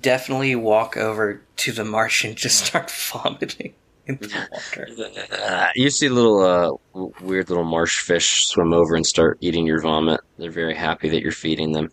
definitely 0.02 0.54
walk 0.56 0.96
over 0.96 1.40
to 1.56 1.72
the 1.72 1.84
marsh 1.84 2.24
and 2.24 2.36
just 2.36 2.64
start 2.66 2.90
vomiting. 3.12 3.74
Empty 4.06 4.34
water. 4.50 4.88
Uh, 5.32 5.68
you 5.74 5.88
see 5.88 6.08
little 6.10 6.40
uh, 6.94 7.00
weird 7.22 7.48
little 7.48 7.64
marsh 7.64 8.00
fish 8.00 8.46
swim 8.48 8.74
over 8.74 8.94
and 8.96 9.06
start 9.06 9.38
eating 9.40 9.66
your 9.66 9.80
vomit. 9.80 10.20
They're 10.36 10.50
very 10.50 10.74
happy 10.74 11.08
that 11.08 11.22
you're 11.22 11.32
feeding 11.32 11.72
them. 11.72 11.90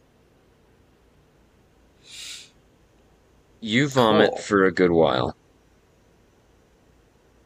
You 3.61 3.87
vomit 3.87 4.31
Cool. 4.31 4.39
for 4.39 4.65
a 4.65 4.71
good 4.73 4.91
while. 4.91 5.35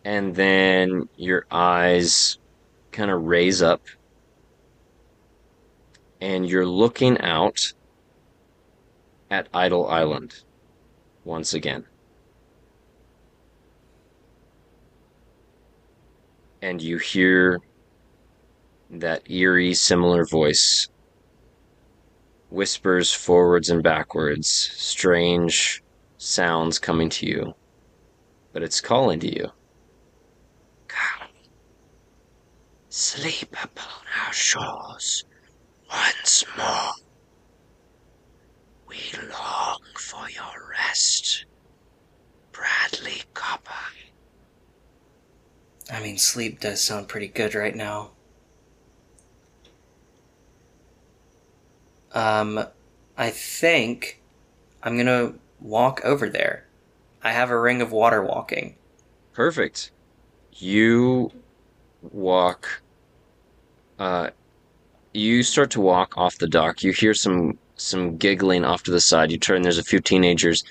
And 0.04 0.34
then 0.36 1.10
your 1.18 1.46
eyes 1.52 2.38
kind 2.96 3.12
of 3.12 3.24
raise 3.24 3.62
up. 3.62 3.82
And 6.22 6.50
you're 6.50 6.66
looking 6.66 7.20
out 7.20 7.74
at 9.30 9.48
Idle 9.54 9.88
Island 9.88 10.44
once 11.24 11.54
again. 11.54 11.86
and 16.66 16.82
you 16.82 16.98
hear 16.98 17.62
that 18.90 19.30
eerie, 19.30 19.76
similar 19.76 20.26
voice. 20.26 20.88
Whispers 22.50 23.12
forwards 23.14 23.70
and 23.70 23.84
backwards, 23.84 24.48
strange 24.48 25.84
sounds 26.18 26.80
coming 26.80 27.10
to 27.10 27.28
you, 27.28 27.54
but 28.52 28.64
it's 28.64 28.82
calling 28.82 29.20
to 29.20 29.28
you. 29.28 29.52
Come, 30.88 31.28
sleep 32.96 33.54
upon 33.62 34.06
our 34.26 34.32
shores 34.32 35.26
once 35.92 36.46
more. 36.58 36.94
We 38.88 38.98
long 39.30 39.82
for 39.96 40.30
your 40.30 40.70
rest, 40.72 41.44
Bradley 42.54 43.24
Copper. 43.34 43.74
I 45.92 46.02
mean, 46.02 46.18
sleep 46.18 46.62
does 46.62 46.82
sound 46.82 47.10
pretty 47.10 47.28
good 47.28 47.54
right 47.54 47.76
now. 47.76 48.12
Um, 52.14 52.64
I 53.18 53.30
think 53.30 54.22
I'm 54.82 54.96
gonna 54.96 55.34
walk 55.60 56.00
over 56.06 56.30
there. 56.30 56.66
I 57.22 57.34
have 57.34 57.50
a 57.50 57.60
ring 57.60 57.82
of 57.82 57.92
water 57.92 58.24
walking. 58.24 58.78
Perfect. 59.34 59.92
You 60.54 61.34
walk. 62.02 62.84
Uh, 64.00 64.30
you 65.14 65.44
start 65.44 65.72
to 65.72 65.82
walk 65.82 66.18
off 66.18 66.38
the 66.38 66.48
dock. 66.48 66.84
You 66.84 66.92
hear 66.92 67.14
some 67.14 67.58
some 67.78 68.18
giggling 68.18 68.64
off 68.66 68.84
to 68.84 68.92
the 68.92 69.02
side. 69.02 69.32
You 69.32 69.38
turn. 69.38 69.62
There's 69.62 69.78
a 69.78 69.84
few 69.84 70.00
teenagers. 70.00 70.64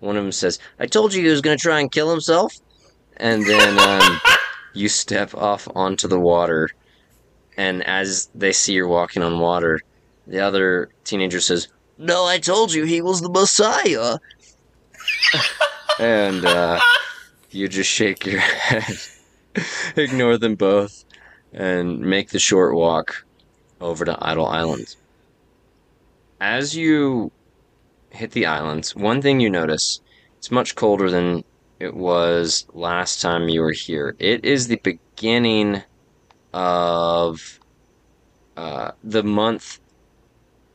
One 0.00 0.16
of 0.16 0.24
them 0.24 0.32
says, 0.32 0.58
"I 0.78 0.86
told 0.86 1.14
you 1.14 1.22
he 1.22 1.30
was 1.30 1.40
going 1.40 1.56
to 1.56 1.62
try 1.62 1.80
and 1.80 1.90
kill 1.90 2.10
himself." 2.10 2.54
And 3.16 3.44
then 3.46 3.78
um, 3.78 4.20
you 4.74 4.88
step 4.88 5.34
off 5.34 5.68
onto 5.74 6.08
the 6.08 6.20
water, 6.20 6.70
and 7.56 7.86
as 7.86 8.28
they 8.34 8.52
see 8.52 8.74
you're 8.74 8.88
walking 8.88 9.22
on 9.22 9.38
water, 9.38 9.80
the 10.26 10.40
other 10.40 10.90
teenager 11.04 11.40
says, 11.40 11.68
"No, 11.98 12.26
I 12.26 12.38
told 12.38 12.72
you 12.72 12.84
he 12.84 13.00
was 13.00 13.20
the 13.20 13.30
Messiah." 13.30 14.18
and 15.98 16.44
uh, 16.44 16.80
you 17.50 17.68
just 17.68 17.90
shake 17.90 18.26
your 18.26 18.40
head, 18.40 18.96
ignore 19.96 20.38
them 20.38 20.54
both, 20.54 21.04
and 21.52 22.00
make 22.00 22.30
the 22.30 22.38
short 22.38 22.74
walk 22.74 23.24
over 23.80 24.04
to 24.04 24.18
Idle 24.20 24.46
Island. 24.46 24.96
As 26.40 26.76
you 26.76 27.32
hit 28.10 28.32
the 28.32 28.46
islands, 28.46 28.94
one 28.94 29.22
thing 29.22 29.40
you 29.40 29.50
notice 29.50 30.00
it's 30.36 30.50
much 30.50 30.74
colder 30.74 31.10
than 31.10 31.44
it 31.80 31.94
was 31.94 32.66
last 32.72 33.20
time 33.20 33.48
you 33.48 33.60
were 33.60 33.72
here. 33.72 34.16
It 34.18 34.44
is 34.44 34.66
the 34.68 34.80
beginning 34.82 35.82
of 36.52 37.58
uh, 38.56 38.92
the 39.04 39.22
month 39.22 39.80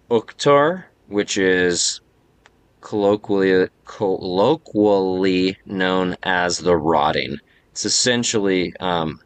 Uktar, 0.09 0.85
which 1.07 1.37
is 1.37 2.01
colloquially 2.81 3.69
colloquially 3.85 5.57
known 5.65 6.15
as 6.23 6.57
the 6.59 6.75
rotting. 6.75 7.37
It's 7.71 7.85
essentially 7.85 8.73
um, 8.79 9.19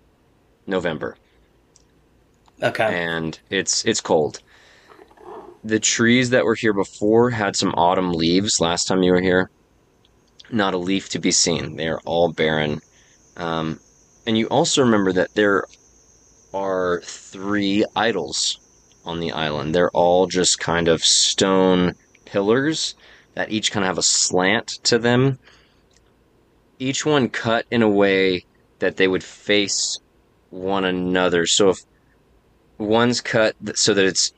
November, 0.65 1.17
Okay. 2.61 2.85
and 2.85 3.39
it's 3.49 3.85
it's 3.85 4.01
cold. 4.01 4.41
The 5.63 5.79
trees 5.79 6.29
that 6.31 6.45
were 6.45 6.55
here 6.55 6.73
before 6.73 7.29
had 7.29 7.55
some 7.55 7.73
autumn 7.75 8.13
leaves 8.13 8.59
last 8.59 8.87
time 8.87 9.03
you 9.03 9.11
were 9.11 9.21
here. 9.21 9.49
Not 10.49 10.73
a 10.73 10.77
leaf 10.77 11.09
to 11.09 11.19
be 11.19 11.31
seen. 11.31 11.75
They 11.75 11.87
are 11.87 11.99
all 12.05 12.31
barren. 12.31 12.81
Um, 13.35 13.79
and 14.25 14.37
you 14.37 14.47
also 14.47 14.81
remember 14.81 15.11
that 15.13 15.33
there 15.35 15.65
are 16.53 17.01
three 17.03 17.85
idols 17.95 18.59
on 19.05 19.19
the 19.19 19.31
island. 19.31 19.75
They're 19.75 19.91
all 19.91 20.27
just 20.27 20.59
kind 20.59 20.87
of 20.87 21.03
stone 21.03 21.93
pillars 22.25 22.95
that 23.35 23.51
each 23.51 23.71
kind 23.71 23.83
of 23.83 23.87
have 23.87 23.97
a 23.97 24.03
slant 24.03 24.79
to 24.83 24.97
them. 24.97 25.37
Each 26.79 27.05
one 27.05 27.29
cut 27.29 27.65
in 27.71 27.81
a 27.81 27.89
way 27.89 28.45
that 28.79 28.97
they 28.97 29.07
would 29.07 29.23
face 29.23 29.99
one 30.49 30.85
another. 30.85 31.45
So 31.45 31.69
if 31.69 31.79
one's 32.77 33.21
cut 33.21 33.55
so 33.75 33.93
that 33.93 34.05
it's 34.05 34.31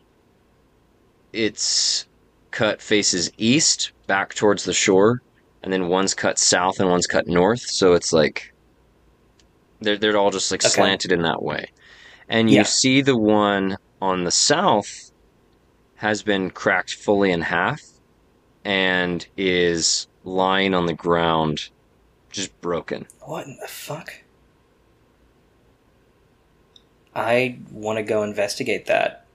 it's 1.33 2.05
cut 2.51 2.81
faces 2.81 3.29
east 3.37 3.91
back 4.07 4.33
towards 4.33 4.63
the 4.63 4.73
shore, 4.73 5.19
and 5.63 5.71
then 5.71 5.87
one's 5.87 6.13
cut 6.13 6.39
south 6.39 6.79
and 6.79 6.89
one's 6.89 7.07
cut 7.07 7.27
north. 7.27 7.61
So 7.61 7.93
it's 7.93 8.11
like 8.13 8.43
they're 9.81 9.97
they're 9.97 10.17
all 10.17 10.31
just 10.31 10.51
like 10.51 10.61
Okay. 10.63 10.69
slanted 10.71 11.11
in 11.11 11.21
that 11.23 11.41
way. 11.41 11.65
And 12.27 12.49
you 12.49 12.57
Yeah. 12.57 12.63
see 12.63 13.01
the 13.01 13.17
one 13.17 13.75
on 14.01 14.23
the 14.23 14.31
south 14.31 14.87
has 15.95 16.23
been 16.23 16.49
cracked 16.49 16.91
fully 17.03 17.31
in 17.31 17.41
half 17.41 17.81
and 18.63 19.25
is 19.35 20.07
lying 20.23 20.73
on 20.73 20.85
the 20.85 20.93
ground 20.93 21.57
just 22.31 22.51
broken. 22.61 23.05
What 23.21 23.47
in 23.47 23.57
the 23.61 23.67
fuck? 23.67 24.11
I 27.15 27.57
want 27.71 27.97
to 27.97 28.03
go 28.03 28.23
investigate 28.23 28.85
that. 28.85 29.25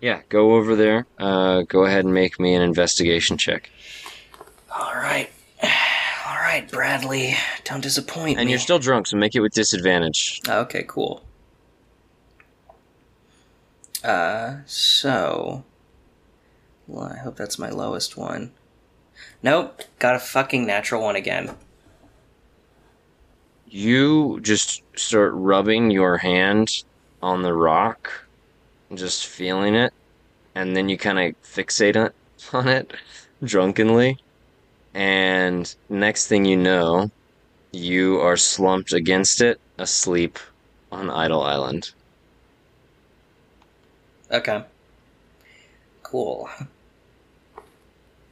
Yeah, 0.00 0.20
go 0.28 0.54
over 0.54 0.76
there. 0.76 1.06
Uh, 1.18 1.62
go 1.62 1.84
ahead 1.84 2.04
and 2.04 2.14
make 2.14 2.38
me 2.38 2.54
an 2.54 2.62
investigation 2.62 3.36
check. 3.36 3.70
All 4.70 4.94
right. 4.94 5.30
All 5.62 6.36
right, 6.36 6.68
Bradley. 6.70 7.34
Don't 7.64 7.82
disappoint 7.82 8.36
me. 8.36 8.36
And 8.36 8.46
me. 8.46 8.52
you're 8.52 8.60
still 8.60 8.78
drunk, 8.78 9.08
so 9.08 9.16
make 9.16 9.34
it 9.34 9.40
with 9.40 9.52
disadvantage. 9.52 10.40
Okay, 10.48 10.84
cool. 10.86 11.24
Uh, 14.04 14.58
so. 14.66 15.64
Well, 16.86 17.06
I 17.12 17.18
hope 17.18 17.36
that's 17.36 17.58
my 17.58 17.70
lowest 17.70 18.16
one. 18.16 18.52
Nope, 19.42 19.82
got 19.98 20.14
a 20.14 20.20
fucking 20.20 20.64
natural 20.66 21.02
one 21.02 21.16
again. 21.16 21.56
You 23.70 24.40
just 24.40 24.82
start 24.96 25.32
rubbing 25.34 25.90
your 25.90 26.16
hand 26.16 26.84
on 27.22 27.42
the 27.42 27.52
rock, 27.52 28.24
just 28.94 29.26
feeling 29.26 29.74
it, 29.74 29.92
and 30.54 30.76
then 30.76 30.88
you 30.88 30.96
kind 30.96 31.18
of 31.18 31.42
fixate 31.42 32.12
on 32.52 32.68
it 32.68 32.92
drunkenly. 33.42 34.18
And 34.94 35.72
next 35.88 36.28
thing 36.28 36.44
you 36.44 36.56
know, 36.56 37.10
you 37.72 38.20
are 38.20 38.36
slumped 38.36 38.92
against 38.92 39.40
it, 39.40 39.60
asleep 39.76 40.38
on 40.90 41.10
Idle 41.10 41.42
Island. 41.42 41.92
Okay. 44.30 44.64
Cool. 46.02 46.48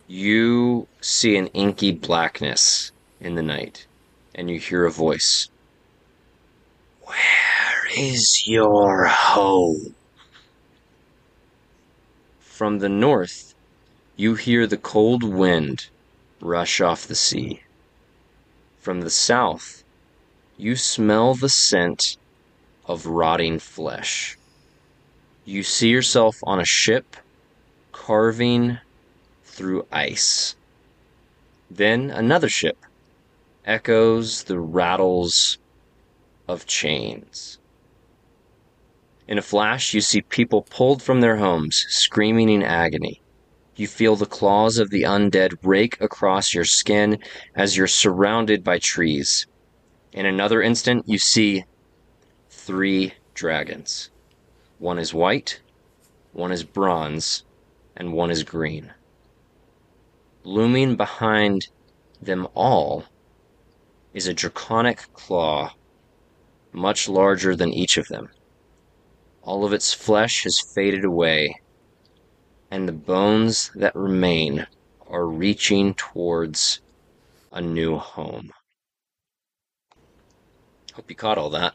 You 0.09 0.87
see 1.01 1.37
an 1.37 1.49
inky 1.49 1.92
blackness 1.92 2.92
in 3.20 3.35
the 3.35 3.42
night, 3.42 3.87
and 4.37 4.51
you 4.51 4.61
hear 4.61 4.84
a 4.84 4.91
voice. 4.91 5.49
Where 7.03 7.89
is 7.97 8.47
your 8.47 9.07
home? 9.07 9.95
From 12.39 12.78
the 12.78 12.91
north, 12.91 13.55
you 14.14 14.34
hear 14.34 14.66
the 14.66 14.76
cold 14.76 15.22
wind 15.24 15.89
rush 16.41 16.80
off 16.82 17.09
the 17.09 17.14
sea. 17.14 17.62
From 18.78 19.01
the 19.01 19.11
south, 19.11 19.82
you 20.59 20.76
smell 20.76 21.34
the 21.34 21.49
scent 21.49 22.18
of 22.84 23.07
rotting 23.07 23.59
flesh. 23.59 24.37
You 25.47 25.62
see 25.62 25.89
yourself 25.89 26.37
on 26.43 26.61
a 26.61 26.64
ship 26.64 27.16
carving 27.93 28.78
through 29.45 29.87
ice. 29.91 30.57
Then 31.70 32.11
another 32.11 32.49
ship 32.49 32.76
echoes 33.66 34.44
the 34.44 34.58
rattles 34.58 35.58
of 36.48 36.66
chains. 36.66 37.58
In 39.26 39.38
a 39.38 39.42
flash, 39.42 39.92
you 39.92 40.00
see 40.00 40.22
people 40.22 40.62
pulled 40.62 41.02
from 41.02 41.20
their 41.20 41.36
homes, 41.36 41.84
screaming 41.88 42.48
in 42.48 42.62
agony. 42.62 43.20
You 43.74 43.88
feel 43.88 44.14
the 44.14 44.24
claws 44.24 44.78
of 44.78 44.90
the 44.90 45.02
undead 45.02 45.58
rake 45.62 46.00
across 46.00 46.54
your 46.54 46.64
skin 46.64 47.18
as 47.54 47.76
you're 47.76 47.88
surrounded 47.88 48.62
by 48.62 48.78
trees. 48.78 49.46
In 50.12 50.24
another 50.24 50.62
instant, 50.62 51.08
you 51.08 51.18
see 51.18 51.64
three 52.48 53.14
dragons. 53.34 54.10
One 54.78 54.98
is 54.98 55.12
white, 55.12 55.60
one 56.32 56.52
is 56.52 56.62
bronze, 56.62 57.44
and 57.96 58.12
one 58.12 58.30
is 58.30 58.44
green. 58.44 58.92
Looming 60.44 60.96
behind 60.96 61.66
them 62.22 62.46
all 62.54 63.04
is 64.16 64.26
a 64.26 64.32
draconic 64.32 65.12
claw, 65.12 65.70
much 66.72 67.06
larger 67.06 67.54
than 67.54 67.70
each 67.70 67.98
of 67.98 68.08
them. 68.08 68.30
All 69.42 69.62
of 69.62 69.74
its 69.74 69.92
flesh 69.92 70.44
has 70.44 70.58
faded 70.74 71.04
away, 71.04 71.60
and 72.70 72.88
the 72.88 72.92
bones 72.92 73.70
that 73.74 73.94
remain 73.94 74.66
are 75.06 75.26
reaching 75.26 75.92
towards 75.92 76.80
a 77.52 77.60
new 77.60 77.98
home. 77.98 78.50
Hope 80.94 81.10
you 81.10 81.14
caught 81.14 81.36
all 81.36 81.50
that. 81.50 81.74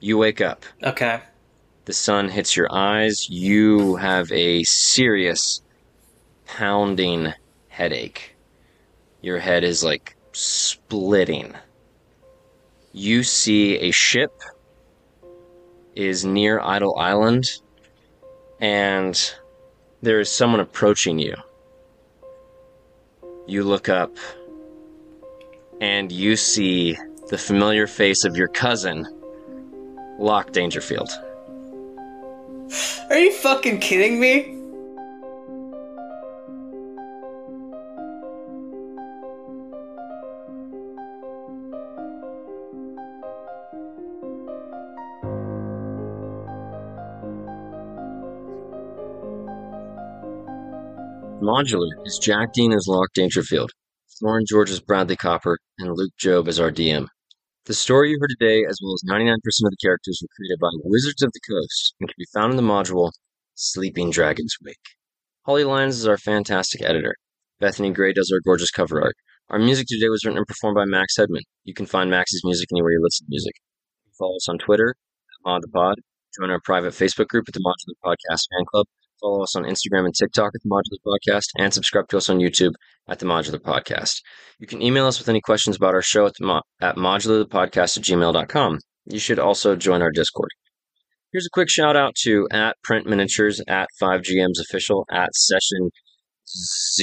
You 0.00 0.18
wake 0.18 0.40
up. 0.40 0.64
Okay. 0.82 1.20
The 1.84 1.92
sun 1.92 2.28
hits 2.28 2.56
your 2.56 2.66
eyes. 2.74 3.28
You 3.30 3.94
have 3.96 4.32
a 4.32 4.64
serious 4.64 5.62
pounding 6.44 7.34
headache. 7.68 8.31
Your 9.22 9.38
head 9.38 9.62
is 9.62 9.84
like 9.84 10.16
splitting. 10.32 11.54
You 12.92 13.22
see 13.22 13.78
a 13.78 13.92
ship 13.92 14.42
is 15.94 16.24
near 16.24 16.60
Idle 16.60 16.98
Island, 16.98 17.60
and 18.60 19.34
there 20.02 20.18
is 20.18 20.30
someone 20.30 20.60
approaching 20.60 21.18
you. 21.18 21.36
You 23.46 23.62
look 23.62 23.88
up, 23.88 24.16
and 25.80 26.10
you 26.10 26.36
see 26.36 26.98
the 27.28 27.38
familiar 27.38 27.86
face 27.86 28.24
of 28.24 28.36
your 28.36 28.48
cousin, 28.48 29.06
Locke 30.18 30.52
Dangerfield. 30.52 31.10
Are 33.08 33.18
you 33.18 33.32
fucking 33.32 33.78
kidding 33.80 34.18
me? 34.18 34.61
Modular 51.42 51.90
is 52.06 52.20
Jack 52.22 52.52
Dean 52.52 52.72
as 52.72 52.86
Locke 52.86 53.12
Dangerfield, 53.14 53.72
Thorne 54.20 54.44
George 54.48 54.70
as 54.70 54.78
Bradley 54.78 55.16
Copper, 55.16 55.58
and 55.76 55.90
Luke 55.96 56.12
Job 56.16 56.46
as 56.46 56.60
our 56.60 56.70
DM. 56.70 57.08
The 57.66 57.74
story 57.74 58.10
you 58.10 58.18
heard 58.20 58.30
today, 58.38 58.64
as 58.64 58.78
well 58.80 58.94
as 58.94 59.02
99% 59.10 59.34
of 59.34 59.70
the 59.70 59.76
characters, 59.82 60.20
were 60.22 60.28
created 60.36 60.60
by 60.60 60.68
Wizards 60.84 61.20
of 61.20 61.32
the 61.32 61.40
Coast 61.52 61.94
and 61.98 62.08
can 62.08 62.14
be 62.16 62.28
found 62.32 62.52
in 62.52 62.56
the 62.56 62.62
module 62.62 63.10
Sleeping 63.56 64.10
Dragon's 64.10 64.54
Wake. 64.64 64.76
Holly 65.44 65.64
Lyons 65.64 65.98
is 65.98 66.06
our 66.06 66.16
fantastic 66.16 66.80
editor. 66.80 67.16
Bethany 67.58 67.90
Gray 67.90 68.12
does 68.12 68.30
our 68.32 68.40
gorgeous 68.44 68.70
cover 68.70 69.02
art. 69.02 69.16
Our 69.50 69.58
music 69.58 69.88
today 69.88 70.10
was 70.10 70.24
written 70.24 70.38
and 70.38 70.46
performed 70.46 70.76
by 70.76 70.84
Max 70.84 71.16
Hedman. 71.18 71.42
You 71.64 71.74
can 71.74 71.86
find 71.86 72.08
Max's 72.08 72.42
music 72.44 72.68
anywhere 72.72 72.92
you 72.92 73.00
listen 73.02 73.26
to 73.26 73.30
music. 73.30 73.54
Follow 74.16 74.36
us 74.36 74.48
on 74.48 74.58
Twitter 74.58 74.94
at 74.94 75.44
ModThePod. 75.44 75.94
Join 76.38 76.50
our 76.50 76.60
private 76.62 76.92
Facebook 76.92 77.26
group 77.26 77.46
at 77.48 77.54
the 77.54 77.60
Modular 77.60 77.96
Podcast 78.14 78.46
Fan 78.48 78.64
Club. 78.70 78.86
Follow 79.22 79.42
us 79.42 79.54
on 79.54 79.62
Instagram 79.62 80.04
and 80.04 80.14
TikTok 80.14 80.52
at 80.54 80.60
the 80.62 80.68
Modular 80.68 80.98
Podcast, 81.06 81.46
and 81.56 81.72
subscribe 81.72 82.08
to 82.08 82.16
us 82.16 82.28
on 82.28 82.38
YouTube 82.38 82.72
at 83.08 83.20
the 83.20 83.26
Modular 83.26 83.60
Podcast. 83.60 84.20
You 84.58 84.66
can 84.66 84.82
email 84.82 85.06
us 85.06 85.20
with 85.20 85.28
any 85.28 85.40
questions 85.40 85.76
about 85.76 85.94
our 85.94 86.02
show 86.02 86.26
at, 86.26 86.32
mo- 86.40 86.62
at 86.80 86.96
modularthepodcast 86.96 87.98
at 87.98 88.02
gmail.com. 88.02 88.80
You 89.06 89.18
should 89.20 89.38
also 89.38 89.76
join 89.76 90.02
our 90.02 90.10
Discord. 90.10 90.50
Here's 91.32 91.46
a 91.46 91.54
quick 91.54 91.70
shout 91.70 91.96
out 91.96 92.14
to 92.22 92.48
at 92.50 92.76
Print 92.82 93.06
Miniatures, 93.06 93.62
at 93.68 93.88
5GM's 94.02 94.58
official, 94.60 95.06
at 95.10 95.34
session 95.34 95.90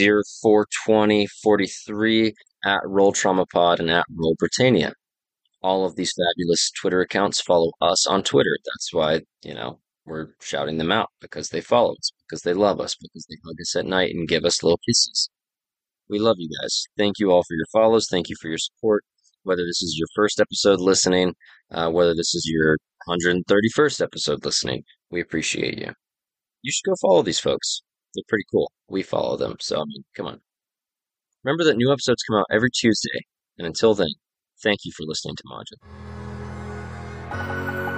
042043, 0.02 2.34
at 2.66 2.82
Roll 2.86 3.14
Trauma 3.14 3.46
Pod, 3.52 3.80
and 3.80 3.90
at 3.90 4.06
Roll 4.14 4.36
Britannia. 4.38 4.94
All 5.62 5.86
of 5.86 5.96
these 5.96 6.14
fabulous 6.14 6.72
Twitter 6.72 7.02
accounts 7.02 7.42
follow 7.42 7.72
us 7.82 8.08
on 8.08 8.24
Twitter. 8.24 8.56
That's 8.66 8.94
why, 8.94 9.22
you 9.44 9.54
know, 9.54 9.80
we're 10.10 10.30
shouting 10.42 10.78
them 10.78 10.92
out 10.92 11.10
because 11.22 11.50
they 11.50 11.62
follow 11.62 11.94
us, 11.94 12.12
because 12.28 12.42
they 12.42 12.54
love 12.54 12.80
us, 12.80 12.96
because 13.00 13.26
they 13.30 13.38
hug 13.46 13.56
us 13.62 13.76
at 13.76 13.86
night 13.86 14.12
and 14.14 14.28
give 14.28 14.44
us 14.44 14.64
little 14.64 14.80
kisses. 14.86 15.30
We 16.10 16.20
love 16.20 16.38
you 16.40 16.50
guys. 16.62 16.86
Thank 16.98 17.20
you 17.20 17.32
all 17.32 17.44
for 17.44 17.54
your 17.54 17.68
follows. 17.72 18.08
Thank 18.10 18.30
you 18.30 18.36
for 18.42 18.48
your 18.48 18.58
support. 18.58 19.04
Whether 19.44 19.64
this 19.64 19.82
is 19.82 19.96
your 19.98 20.08
first 20.16 20.40
episode 20.42 20.82
listening, 20.82 21.36
uh, 21.72 21.90
whether 21.92 22.14
this 22.14 22.34
is 22.36 22.50
your 22.52 22.78
131st 23.08 24.02
episode 24.02 24.44
listening, 24.44 24.84
we 25.10 25.22
appreciate 25.22 25.78
you. 25.78 25.94
You 26.62 26.72
should 26.72 26.90
go 26.90 26.96
follow 27.02 27.22
these 27.22 27.40
folks. 27.40 27.82
They're 28.14 28.24
pretty 28.28 28.46
cool. 28.52 28.72
We 28.90 29.04
follow 29.04 29.38
them. 29.38 29.56
So, 29.60 29.78
I 29.78 29.84
mean, 29.86 30.04
come 30.16 30.26
on. 30.26 30.42
Remember 31.44 31.64
that 31.64 31.78
new 31.78 31.92
episodes 31.92 32.24
come 32.30 32.40
out 32.40 32.48
every 32.52 32.70
Tuesday. 32.72 33.22
And 33.58 33.66
until 33.68 33.94
then, 33.94 34.10
thank 34.62 34.80
you 34.84 34.92
for 34.92 35.04
listening 35.06 35.36
to 35.38 35.44
Module. 37.32 37.89